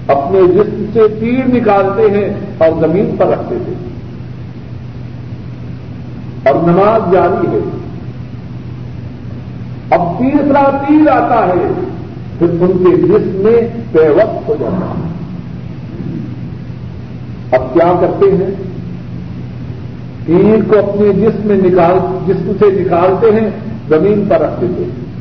اپنے 0.07 0.39
جسم 0.41 0.85
سے 0.93 0.99
تیر 1.19 1.47
نکالتے 1.47 2.19
ہیں 2.19 2.33
اور 2.57 2.87
زمین 2.87 3.15
پر 3.17 3.25
رکھتے 3.25 3.55
تھے 3.65 3.92
اور 6.43 6.55
نماز 6.55 7.13
جاری 7.13 7.47
ہے۔ 7.47 7.59
اب 9.89 10.19
تیسرا 10.19 10.77
تیر 10.87 11.09
آتا 11.09 11.47
ہے، 11.47 11.71
پھر 12.39 12.49
ان 12.49 12.85
کے 12.85 13.01
جسم 13.01 13.41
میں 13.43 13.69
بے 13.91 14.09
وقت 14.09 14.49
ہو 14.49 14.55
جاتا 14.59 14.85
ہے۔ 14.85 15.13
اب 17.51 17.73
کیا 17.73 17.93
کرتے 18.01 18.31
ہیں؟ 18.31 18.51
تیر 20.25 20.71
کو 20.71 20.79
اپنے 20.79 21.13
جسم 21.13 21.47
میں 21.47 21.57
نکال، 21.57 22.19
جسم 22.27 22.51
سے 22.59 22.65
نکالتے 22.71 23.31
ہیں، 23.31 23.49
زمین 23.89 24.25
پر 24.29 24.39
رکھ 24.39 24.61
دیتے 24.61 24.83
ہیں۔ 24.83 25.13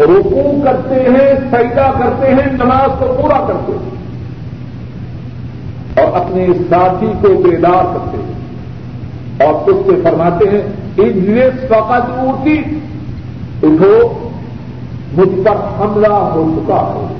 رکو 0.00 0.60
کرتے 0.64 0.94
ہیں 0.94 1.34
سیدا 1.50 1.92
کرتے 1.98 2.26
ہیں، 2.28 2.52
نماز 2.52 2.90
کو 2.98 3.18
پورا 3.22 3.44
کرتے 3.48 3.72
ہیں۔ 3.72 4.02
اور 5.96 6.20
اپنے 6.20 6.46
ساتھی 6.70 7.06
کو 7.06 7.42
بیدار 7.42 7.84
کرتے 7.84 8.16
ہیں۔ 8.16 8.41
اور 9.40 9.68
اس 9.68 9.76
سے 9.86 10.00
فرماتے 10.02 10.50
ہیں 10.50 10.62
انجلیس 10.96 11.64
فقط 11.68 12.10
اونٹی 12.18 12.58
اٹھو، 13.62 14.12
مجھ 15.16 15.44
پر 15.44 15.80
حملہ 15.80 16.12
ہو 16.12 16.50
چکا 16.56 16.94
ہے۔ 16.94 17.14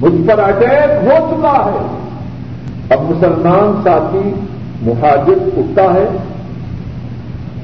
مجھ 0.00 0.28
پر 0.28 0.38
اٹیک 0.38 1.04
ہو 1.04 1.30
چکا 1.30 1.64
ہے۔ 1.64 1.98
اب 2.90 3.00
مسلمان 3.10 3.80
ساتھی 3.84 4.30
مہاجر 4.82 5.48
اٹھتا 5.56 5.82
ہے۔ 5.82 6.08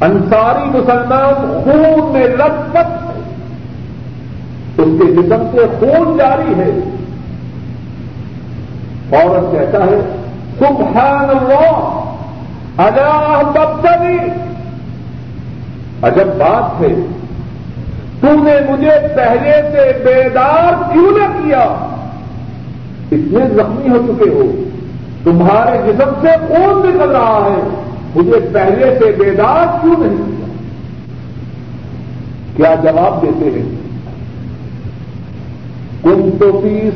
انصاری 0.01 0.79
مسلمان 0.79 1.61
خون 1.65 2.13
میں 2.13 2.29
لت 2.29 2.71
پت 2.71 2.77
ہے۔ 2.77 3.21
اس 4.79 4.89
کے 4.99 5.13
جسم 5.13 5.43
سے 5.53 5.67
خون 5.81 6.19
جاری 6.19 6.55
ہے۔ 6.57 6.71
عورت 9.13 9.53
کہتا 9.53 9.85
ہے، 9.85 10.17
سبحان 10.59 11.31
اللہ! 11.31 11.98
اجا 12.79 13.43
ببنی 13.43 14.17
عجب 16.03 16.27
بات 16.27 16.81
ہے 16.81 16.95
تو 18.21 18.45
نے 18.45 18.73
مجھے 18.73 18.91
پہلے 19.17 19.53
سے 19.73 20.05
بیدار 20.05 20.93
کیوں 20.93 21.19
نہ 21.19 21.25
کیا؟ 21.25 21.63
اتنے 23.13 23.49
زخمی 23.55 23.89
ہو 23.89 23.99
چکے 24.09 24.31
ہو۔ 24.31 24.65
تمہارے 25.25 25.93
جسم 25.93 26.11
سے 26.21 26.29
خون 26.49 26.89
نکل 26.89 27.11
رہا 27.11 27.49
ہے۔ 27.51 27.85
مجھے 28.15 28.49
پہلے 28.53 28.99
سے 28.99 29.13
بیدار 29.19 29.83
کیوں 29.83 29.95
نہیں 29.99 30.17
کیا؟ 30.17 30.47
کیا 32.57 32.91
جواب 32.91 33.23
دیتے 33.23 33.51
ہیں؟ 33.51 33.77
کم 36.03 36.31
تو 36.39 36.53
کی 36.53 36.91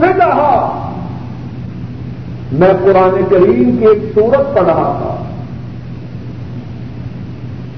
سے 0.00 0.12
کہا 0.18 0.78
میں 2.52 2.72
قرآن 2.84 3.20
کریم 3.30 3.76
کی 3.76 3.86
ایک 3.86 3.98
سورت 4.14 4.54
پڑھ 4.54 4.64
رہا 4.64 4.92
تھا. 4.98 5.16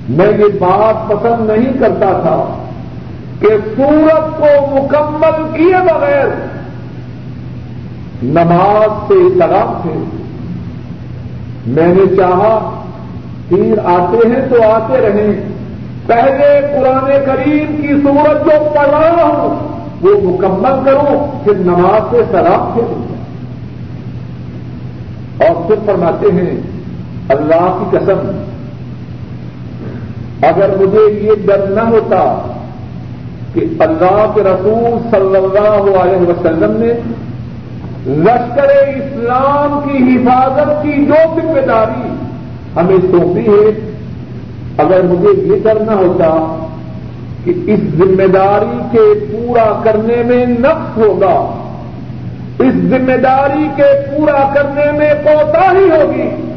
میں 0.08 0.26
یہ 0.26 0.58
بات 0.58 1.08
پسند 1.08 1.50
نہیں 1.50 1.72
کرتا 1.80 2.12
تھا 2.22 2.36
کہ 3.40 3.48
سورت 3.76 4.38
کو 4.38 4.50
مکمل 4.74 5.56
کیے 5.56 5.76
بغیر 5.86 6.26
نماز 8.22 9.08
سے 9.08 9.14
سلام 9.38 9.80
تھے. 9.82 9.98
میں 11.66 11.94
نے 11.94 12.16
چاہا 12.16 12.82
تیر 13.48 13.78
آتے 13.84 14.28
ہیں 14.28 14.46
تو 14.50 14.62
آتے 14.70 15.00
رہیں 15.00 15.53
پہلے 16.06 16.48
قرآن 16.72 17.10
کریم 17.26 17.76
کی 17.80 17.94
سورت 18.02 18.44
جو 18.46 18.56
پڑھ 18.74 18.90
رہا 18.90 19.26
ہوں، 19.26 19.52
وہ 20.02 20.10
مکمل 20.22 20.84
کروں 20.84 21.16
پھر 21.44 21.54
نماز 21.66 22.10
سے 22.10 22.22
سلام 22.30 22.72
تھے 22.74 22.84
اور 25.46 25.54
پھر 25.68 25.86
فرماتے 25.86 26.32
ہیں، 26.32 26.54
اللہ 27.34 27.64
کی 27.78 27.96
قسم، 27.96 28.20
اگر 30.46 30.76
مجھے 30.80 31.04
یہ 31.20 31.46
ڈر 31.46 31.66
نہ 31.70 31.84
ہوتا 31.90 32.20
کہ 33.54 33.60
اللہ 33.86 34.20
کے 34.34 34.42
رسول 34.42 34.98
صلی 35.10 35.36
اللہ 35.36 35.98
علیہ 36.02 36.28
وسلم 36.28 36.76
نے 36.78 36.92
لشکر 38.06 38.70
اسلام 38.70 39.80
کی 39.84 39.98
حفاظت 40.06 40.70
کی 40.82 41.04
جو 41.06 41.20
ذمہ 41.34 41.66
داری 41.66 42.08
ہمیں 42.76 42.96
سونپی 43.10 43.46
ہے 43.48 43.70
اگر 44.78 45.02
مجھے 45.02 45.42
یہ 45.42 45.64
کرنا 45.64 45.94
ہوتا 45.94 46.64
کہ 47.44 47.52
اس 47.66 47.80
ذمہ 47.98 48.26
داری 48.26 48.78
کے 48.92 49.26
پورا 49.32 49.80
کرنے 49.84 50.22
میں 50.26 50.46
نقص 50.46 50.98
ہوگا، 50.98 51.62
اس 52.58 52.74
ذمہ 52.74 53.16
داری 53.22 53.68
کے 53.76 53.82
پورا 53.82 54.50
کرنے 54.54 54.98
میں 54.98 55.14
کوتا 55.24 55.72
ہی 55.72 55.90
ہوگی۔ 55.90 56.52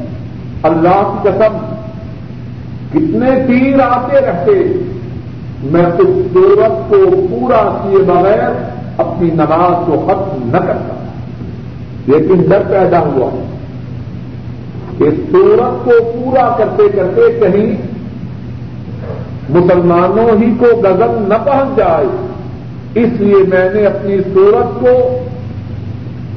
اللہ 0.63 1.19
کی 1.23 1.29
قسم، 1.29 1.57
کتنے 2.93 3.29
تیر 3.47 3.79
آتے 3.81 4.21
رہتے، 4.21 4.85
میں 5.63 5.85
اس 5.85 6.33
سورت 6.33 6.89
کو 6.89 7.27
پورا 7.29 7.79
کیے 7.83 7.97
بغیر 7.97 8.39
اپنی 8.97 9.29
نماز 9.29 9.85
کو 9.85 10.05
ختم 10.07 10.49
نہ 10.51 10.57
کرتا۔ 10.57 10.93
لیکن 12.07 12.41
ڈر 12.49 12.61
پیدا 12.69 12.99
ہوا 12.99 13.43
کہ 14.97 15.05
سورت 15.31 15.85
کو 15.85 15.91
پورا 16.03 16.55
کرتے 16.57 16.83
کرتے 16.89 17.39
کہیں 17.39 17.86
مسلمانوں 19.49 20.43
ہی 20.43 20.53
کو 20.59 20.65
گزن 20.83 21.25
نہ 21.27 21.45
پہنچ 21.45 21.77
جائے۔ 21.77 22.05
اس 22.95 23.09
لیے 23.19 23.35
میں 23.35 23.69
نے 23.73 23.85
اپنی 23.85 24.17
سورت 24.33 24.79
کو 24.79 25.17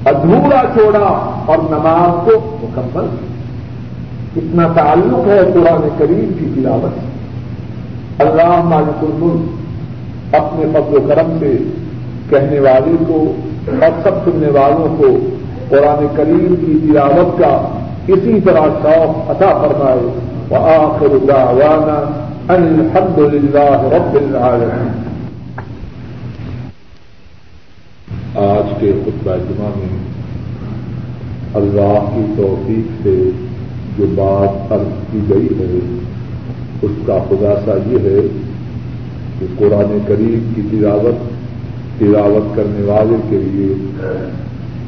ادھورا 0.05 0.63
چھوڑا 0.75 1.31
اور 1.47 1.59
نماز 1.59 2.25
کو 2.25 2.57
مکمل 2.63 3.07
کیا۔ 3.07 3.31
اتنا 4.37 4.69
تعلق 4.77 5.27
ہے 5.27 5.41
قرآن 5.55 5.89
کریم 5.99 6.33
کی 6.39 6.61
تلاوت 6.61 7.01
سے۔ 7.01 7.11
اللہ 8.25 8.63
مالک 8.63 9.05
الملک 9.05 9.41
اپنے 10.35 10.67
فضل 10.73 10.95
و 10.95 11.01
کرم 11.09 11.37
سے 11.41 11.57
کہنے 12.31 12.61
والے 12.61 12.97
کو 13.09 13.33
اور 13.67 13.91
سب 14.03 14.11
سننے 14.25 14.51
والوں 14.51 14.97
کو 14.99 15.19
قرآن 15.69 16.07
کریم 16.17 16.55
کی 16.61 16.87
تلاوت 16.87 17.39
کا 17.39 17.69
اسی 18.09 18.41
طرح 18.45 18.61
شوق 18.83 19.31
عطا 19.31 19.63
فرمائے۔ 19.63 20.19
وہ 20.51 20.57
آخر 20.57 21.19
دعوانا 21.29 22.27
الحمد 22.51 23.19
للہ 23.19 23.83
رب 23.83 24.15
العالمین۔ 24.15 24.89
آج 28.35 28.81
کے 28.81 28.93
خطبہ 29.05 29.37
جمعہ 29.37 29.69
میں 29.77 29.99
اللہ 31.55 32.11
کی 32.15 32.33
توفیق 32.37 33.03
سے 33.03 33.31
جو 33.99 34.07
بات 34.15 34.73
عرض 34.73 35.13
کی 35.13 35.19
گئی 35.29 35.49
ہے، 35.61 35.79
اس 36.83 36.91
کا 37.07 37.19
خلاصہ 37.29 37.71
یہ 37.89 37.99
ہے 37.99 38.27
کہ 39.39 39.47
قرآن 39.59 39.99
کریم 40.07 40.53
کی 40.55 40.63
تلاوت 40.71 41.31
تلاوت 41.99 42.57
کرنے 42.57 42.83
والے 42.83 43.17
کے 43.29 43.39
لیے 43.39 43.75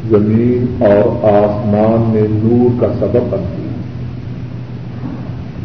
زمین 0.08 0.82
اور 0.82 1.24
آسمان 1.24 2.10
میں 2.10 2.26
نور 2.30 2.80
کا 2.80 2.86
سبب 3.00 3.22
بنتی 3.30 3.62
ہے۔ 3.62 3.72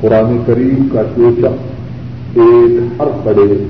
قرآن 0.01 0.37
کریم 0.45 0.87
کا 0.91 1.01
جو 1.17 1.29
شخص 1.37 1.76
ایک 2.39 3.01
حرف 3.01 3.23
پڑے۔ 3.23 3.63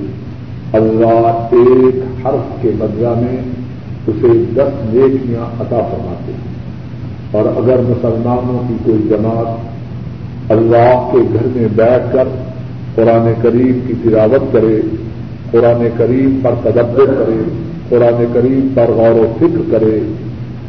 اللہ 0.72 1.48
ایک 1.52 2.26
حرف 2.26 2.62
کے 2.62 2.70
بدلہ 2.78 3.08
میں 3.08 3.36
اسے 4.06 4.44
دس 4.56 4.94
نیکیاں 4.94 5.62
عطا 5.62 5.76
فرماتے 5.76 6.32
ہیں۔ 6.32 6.58
اور 7.30 7.44
اگر 7.44 7.76
مسلمانوں 7.76 8.68
کی 8.68 8.74
کوئی 8.84 8.98
جماعت 9.08 9.78
اللہ 10.50 11.08
کے 11.12 11.18
گھر 11.18 11.46
میں 11.56 11.68
بیٹھ 11.76 12.12
کر 12.12 12.28
قرآن 12.94 13.32
کریم 13.42 13.78
کی 13.86 13.94
تلاوت 14.02 14.52
کرے، 14.52 14.80
قرآن 15.50 15.88
کریم 15.96 16.40
پر 16.42 16.54
تدبر 16.62 17.06
کرے، 17.06 17.42
قرآن 17.88 18.24
کریم 18.32 18.68
پر 18.74 18.84
غور 18.88 19.10
و 19.10 19.26
فکر 19.38 19.60
کرے، 19.70 20.00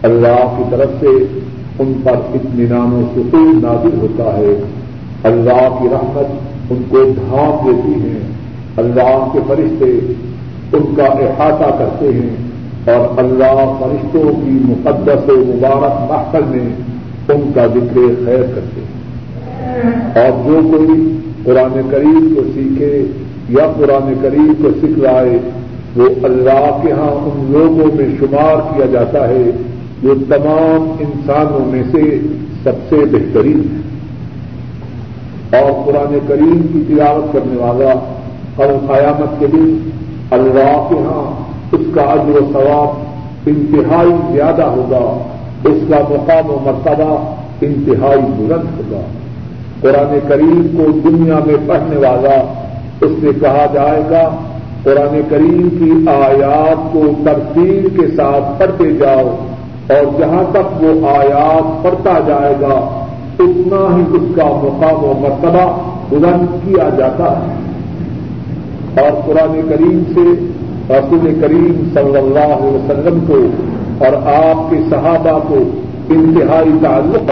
اللہ 0.04 0.54
کی 0.58 0.64
طرف 0.70 0.90
سے 1.00 1.40
ان 1.80 1.94
پر 2.04 2.12
اطمینان 2.12 2.94
و 2.94 3.02
سکون 3.16 3.60
نازل 3.62 3.98
ہوتا 4.02 4.38
ہے۔ 4.38 4.64
اللہ 5.24 5.78
کی 5.82 5.88
رحمت 5.92 6.49
ان 6.70 6.82
کو 6.90 6.98
ڈھانپ 7.04 7.66
دیتی 7.66 8.10
ہیں، 8.10 8.20
اللہ 8.78 9.28
کے 9.34 9.40
فرشتے 9.48 10.14
ان 10.78 10.96
کا 10.96 11.04
احاطہ 11.04 11.78
کرتے 11.80 12.06
ہیں 12.06 12.30
اور 12.92 13.20
اللہ 13.20 13.78
فرشتوں 13.80 14.30
کی 14.46 14.52
مقدس 14.52 15.30
و 15.30 15.38
مبارک 15.38 16.12
محفل 16.12 16.44
میں 16.48 16.70
ان 17.34 17.52
کا 17.56 17.66
ذکر 17.68 18.26
خیر 18.26 18.44
کرتے 18.56 18.82
ہیں۔ 18.82 19.00
اور 20.16 20.46
جو 20.46 20.60
کوئی 20.72 21.18
قرآن 21.44 21.82
کریم 21.92 22.34
کو 22.36 22.42
سیکھے 22.54 23.06
یا 23.50 23.72
قرآن 23.78 24.14
کریم 24.22 24.54
کو 24.62 24.70
سکھلائے 24.82 25.38
وہ 25.96 26.10
اللہ 26.24 26.80
کے 26.82 26.92
ہاں 26.92 27.12
ان 27.12 27.46
لوگوں 27.50 27.92
میں 27.96 28.08
شمار 28.20 28.76
کیا 28.76 28.86
جاتا 28.86 29.28
ہے، 29.28 29.52
جو 30.04 30.16
تمام 30.30 30.92
انسانوں 31.00 31.72
میں 31.72 31.84
سے 31.92 32.20
سب 32.64 32.74
سے 32.90 32.96
بہترین 33.12 33.60
ہے۔ 33.60 33.79
اور 35.52 35.72
قرآن 35.86 36.18
کریم 36.28 36.62
کی 36.74 36.84
تلاوت 36.88 37.34
کرنے 37.34 37.56
والا 37.56 37.94
اور 38.56 38.74
قیامت 38.88 39.40
کے 39.40 39.48
دن 39.48 39.90
اللہ 40.32 40.88
کے 40.90 40.96
ہاں 40.96 41.24
اس 41.72 41.82
کا 41.94 42.02
عزر 42.02 42.42
و 42.42 42.46
ثواب 42.54 43.48
انتہائی 43.48 44.12
زیادہ 44.34 44.64
ہوگا، 44.64 45.06
اس 45.70 45.78
کا 45.90 45.98
مقام 46.10 46.50
و 46.50 46.58
مرتبہ 46.64 47.36
انتہائی 47.62 48.22
بلند 48.22 48.80
ہوگا۔ 48.80 49.02
قرآن 49.82 50.20
کریم 50.28 50.62
کو 50.78 51.10
دنیا 51.10 51.40
میں 51.46 51.58
پڑھنے 51.68 51.98
والا 51.98 52.36
اس 53.02 53.12
سے 53.22 53.30
کہا 53.42 53.66
جائے 53.74 54.02
گا، 54.10 54.30
قرآن 54.84 55.22
کریم 55.30 55.70
کی 55.70 56.10
آیات 56.12 56.94
کو 56.94 57.02
ترتیب 57.26 58.00
کے 58.00 58.08
ساتھ 58.16 58.60
پڑھتے 58.60 58.92
جاؤ 58.92 59.36
اور 59.88 60.20
جہاں 60.20 60.44
تک 60.52 60.84
وہ 60.84 61.08
آیات 61.10 61.84
پڑھتا 61.84 62.20
جائے 62.28 62.54
گا 62.62 62.99
اتنا 63.40 63.96
ہی 63.96 64.02
اس 64.12 64.36
کا 64.36 64.46
مقام 64.46 65.04
و 65.04 65.14
مرتبہ 65.20 65.66
بلند 66.10 66.66
کیا 66.66 66.90
جاتا 66.98 67.40
ہے۔ 67.40 67.70
اور 69.02 69.22
قرآن 69.26 69.62
کریم 69.70 70.04
سے 70.14 70.46
رسول 70.94 71.38
کریم 71.42 71.90
صلی 71.94 72.18
اللہ 72.18 72.54
علیہ 72.54 72.76
وسلم 72.76 73.20
کو 73.28 73.38
اور 74.06 74.14
آپ 74.28 74.70
کے 74.70 74.76
صحابہ 74.90 75.40
کو 75.48 75.56
انتہائی 76.10 76.72
تعلق 76.82 77.32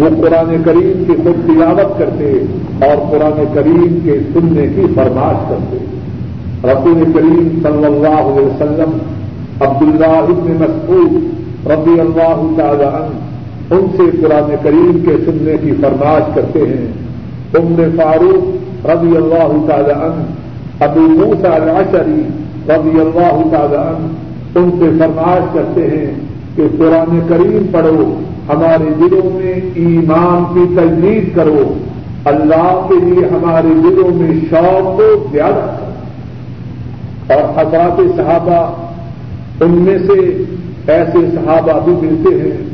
وہ 0.00 0.08
قرآن 0.22 0.62
کریم 0.64 1.04
کی 1.06 1.12
خود 1.22 1.46
تلاوت 1.46 1.98
کرتے 1.98 2.32
اور 2.86 3.10
قرآن 3.10 3.44
کریم 3.54 3.98
کے 4.04 4.18
سننے 4.32 4.66
کی 4.66 4.82
فرماش 4.94 5.48
کرتے۔ 5.48 5.76
رسول 6.64 7.12
کریم 7.14 7.48
صلی 7.62 7.84
اللہ 7.84 8.20
علیہ 8.20 8.46
وسلم 8.46 8.98
عبداللہ 9.60 10.06
ابن 10.06 10.56
مسعود 10.60 11.12
رضی 11.66 12.00
اللہ 12.00 12.40
تعالی 12.56 12.84
عنہ 12.84 13.29
ان 13.70 13.86
سے 13.96 14.16
قرآن 14.22 14.54
کریم 14.62 14.98
کے 15.04 15.16
سننے 15.24 15.56
کی 15.60 15.72
فرماش 15.72 16.34
کرتے 16.34 16.58
ہیں۔ 16.58 16.92
ام 17.54 17.74
فاروق 17.96 18.86
رضی 18.86 19.16
اللہ 19.16 19.66
تعالی 19.68 19.90
عنہ، 19.90 20.24
ابو 20.84 21.00
موسا 21.00 21.54
العشری 21.54 22.22
رضی 22.68 23.00
اللہ 23.00 23.56
تعالی 23.56 23.76
عنہ 23.76 24.06
ان 24.54 24.70
سے 24.70 24.98
فرماش 24.98 25.54
کرتے 25.54 25.82
ہیں 25.82 26.10
کہ 26.56 26.66
قرآن 26.78 27.20
کریم 27.28 27.66
پڑھو، 27.70 28.14
ہمارے 28.48 28.90
دلوں 28.98 29.30
میں 29.34 29.54
ایمان 29.74 30.54
کی 30.54 30.74
تجدید 30.74 31.36
کرو۔ 31.36 31.74
اللہ 32.24 32.86
کے 32.88 32.94
لیے 33.04 33.24
ہمارے 33.26 33.68
دلوں 33.68 34.14
میں 34.14 34.40
شوق 34.50 34.96
کو 34.96 35.28
زیادہ 35.32 35.76
کرو۔ 35.78 35.90
اور 37.32 37.42
حضرات 37.56 38.16
صحابہ، 38.16 38.88
ان 39.64 39.70
میں 39.70 39.98
سے 39.98 40.44
ایسے 40.92 41.18
صحابہ 41.34 41.84
بھی 41.84 41.92
ملتے 41.92 42.34
ہیں 42.40 42.69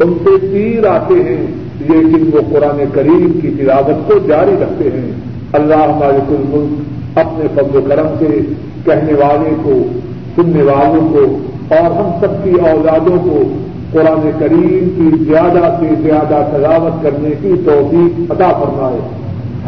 ان 0.00 0.14
سے 0.24 0.46
تیر 0.46 0.86
آتے 0.86 1.14
ہیں، 1.14 1.46
لیکن 1.80 2.30
وہ 2.32 2.40
قرآن 2.50 2.84
کریم 2.92 3.38
کی 3.42 3.50
تلاوت 3.58 4.08
کو 4.08 4.18
جاری 4.28 4.52
رکھتے 4.62 4.84
ہیں۔ 4.84 5.12
اللہ 5.52 5.74
ہمارے 5.74 6.18
کل 6.28 6.44
ملک 6.48 7.18
اپنے 7.18 7.46
فضل 7.54 7.76
و 7.76 7.80
کرم 7.88 8.06
سے 8.18 8.40
کہنے 8.84 9.12
والے 9.12 9.50
کو، 9.62 9.82
سننے 10.36 10.62
والوں 10.62 11.08
کو 11.08 11.38
اور 11.74 11.90
ہم 11.90 12.10
سب 12.20 12.44
کی 12.44 12.50
اولادوں 12.50 13.16
کو 13.24 13.42
قرآن 13.92 14.30
کریم 14.38 14.90
کی 14.96 15.24
زیادہ 15.24 15.76
سے 15.80 15.86
زیادہ 16.02 16.56
تلاوت 16.56 17.02
کرنے 17.02 17.30
کی 17.42 17.54
توفیق 17.64 18.32
عطا 18.32 18.52
فرمائے۔ 18.52 19.00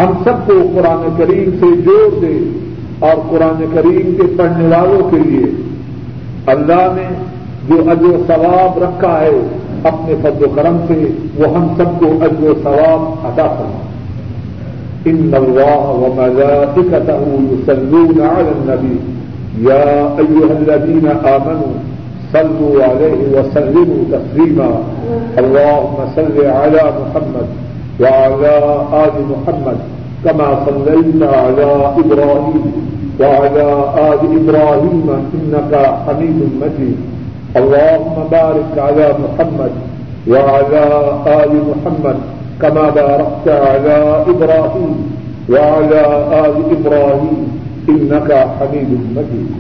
ہم 0.03 0.13
سب 0.25 0.47
کو 0.47 0.53
قرآن 0.75 1.09
کریم 1.19 1.51
سے 1.61 1.81
جوڑ 1.81 2.21
دے 2.21 2.39
اور 2.99 3.15
قرآن 3.31 3.65
کریم 3.75 4.15
کے 4.17 4.35
پڑھنے 4.37 4.77
والوں 4.77 5.11
کے 5.11 5.17
لیے۔ 5.17 5.47
اللہ 6.47 6.97
نے 6.97 7.15
جو 7.69 7.91
اج 7.91 8.05
ثواب 8.27 8.83
رکھا 8.83 9.21
ہے 9.21 9.41
اپنے 9.85 10.15
فضل 10.23 10.45
و 10.45 10.49
کرم 10.55 10.77
سے 10.89 10.95
وہ 11.37 11.55
ہم 11.55 11.67
سب 11.77 12.01
کو 12.01 12.07
اج 12.21 12.45
و 12.45 12.55
ثواب 12.63 13.27
ادا 13.27 13.47
کرنا 13.47 13.81
ان 15.05 15.31
اللہ 15.35 15.89
و 16.03 16.13
ملائکتہ 16.17 17.13
یصلون 17.53 18.21
علی 18.21 18.49
النبی 18.49 18.97
یا 19.59 19.83
ایها 20.19 20.57
الذین 20.59 21.09
آمنوا 21.09 21.73
صلوا 22.33 22.85
علیہ 22.85 23.39
وسلموا 23.39 24.05
تسلیما 24.11 24.69
اللهم 25.37 26.05
صل 26.15 26.47
علی 26.47 26.87
محمد 27.01 27.47
وعلى 28.01 28.55
آل 28.93 29.17
محمد 29.29 29.79
كما 30.25 30.65
صليت 30.67 31.23
على 31.23 31.71
إبراهيم 32.05 32.73
وعلى 33.21 33.67
آل 34.11 34.23
إبراهيم 34.41 35.11
إنك 35.35 35.73
حميد 36.07 36.39
مجيد۔ 36.63 37.12
اللهم 37.57 38.17
بارك 38.31 38.73
على 38.79 39.07
محمد 39.25 39.73
وعلى 40.29 40.85
آل 41.27 41.53
محمد 41.71 42.17
كما 42.63 42.85
باركت 42.91 43.49
على 43.49 44.25
إبراهيم 44.33 44.95
وعلى 45.53 46.03
آل 46.45 46.55
إبراهيم 46.77 47.39
إنك 47.89 48.31
حميد 48.57 48.91
مجيد. 49.17 49.51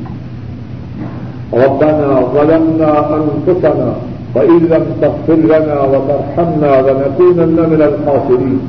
ربنا 1.64 2.09
ظلمنا 2.34 2.90
أنفسنا 3.18 3.93
وإن 4.34 4.59
لم 4.72 4.84
تغفر 5.03 5.40
لنا 5.53 5.76
وترحمنا 5.93 6.72
لنكونن 6.88 7.57
من 7.72 7.80
الخاسرين. 7.90 8.61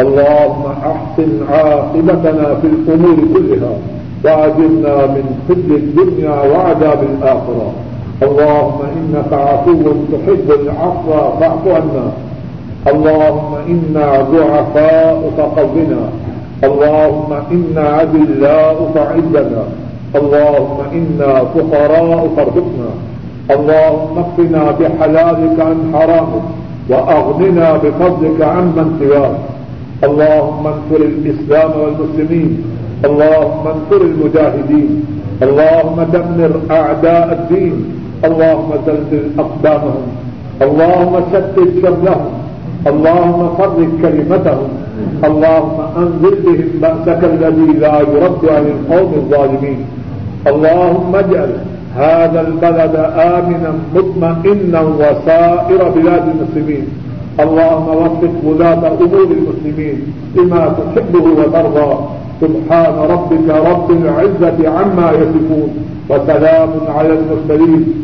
اللهم 0.00 0.64
أحسن 0.92 1.30
عاقبتنا 1.50 2.46
في 2.60 2.66
الأمور 2.74 3.18
كلها 3.34 3.72
واجرنا 4.24 4.94
من 5.14 5.24
خزي 5.46 5.74
الدنيا 5.76 6.34
وعذاب 6.50 7.00
الآخرة. 7.02 7.68
اللهم 8.22 8.80
إنك 8.96 9.32
عفو 9.32 9.92
تحب 10.12 10.48
العفو، 10.60 11.10
فاعف 11.40 11.68
عنا. 11.68 12.06
اللهم 12.84 13.52
إنا 13.68 14.06
ضعفاء 14.32 15.30
فقونا 15.36 16.02
اللهم 16.64 17.30
إنا 17.52 17.84
عدلاء 17.88 18.90
فعزنا 18.94 19.62
اللهم 20.14 20.78
إنا 20.92 21.44
فقراء 21.54 22.28
فارزقنا 22.36 22.90
اللهم 23.50 24.18
اكفنا 24.18 24.70
بحلالك 24.80 25.60
عن 25.60 25.78
حرامك 25.94 26.46
وأغننا 26.90 27.76
بفضلك 27.76 28.40
عمن 28.42 28.96
سواك. 29.00 29.40
اللهم 30.04 30.66
انصر 30.66 31.00
الإسلام 31.12 31.70
والمسلمين. 31.80 32.64
اللهم 33.04 33.64
انصر 33.74 34.00
المجاهدين. 34.00 35.04
اللهم 35.42 35.96
دمر 36.12 36.52
أعداء 36.70 37.32
الدين. 37.32 37.93
اللهم 38.24 38.70
زلزل 38.86 39.24
أقدامهم، 39.38 40.06
اللهم 40.62 41.14
شتت 41.32 41.68
شملهم، 41.82 42.32
اللهم 42.86 43.40
فرق 43.58 43.78
كلمتهم، 44.02 44.68
اللهم 45.24 45.78
أنزل 45.96 46.34
بهم 46.44 46.68
بأسك 46.82 47.20
الذي 47.24 47.70
لا 47.84 48.00
يرد 48.00 48.42
عن 48.56 48.64
القوم 48.74 49.10
الظالمين. 49.16 49.80
اللهم 50.46 51.16
اجعل 51.16 51.50
هذا 51.96 52.40
البلد 52.48 52.94
آمنا 53.34 53.70
مطمئنا 53.94 54.80
وسائر 54.80 55.80
بلاد 55.96 56.24
المسلمين. 56.34 56.86
اللهم 57.40 57.88
وفق 57.88 58.34
ولاة 58.44 58.82
أمور 59.04 59.28
المسلمين 59.38 59.96
لما 60.36 60.74
تحبه 60.78 61.24
وترضى. 61.38 61.90
سبحان 62.40 62.94
ربك 63.12 63.48
رب 63.70 63.88
العزة 63.90 64.58
عما 64.76 65.08
يصفون. 65.20 65.70
وسلام 66.10 66.70
على 66.96 67.12
المرسلين. 67.18 68.03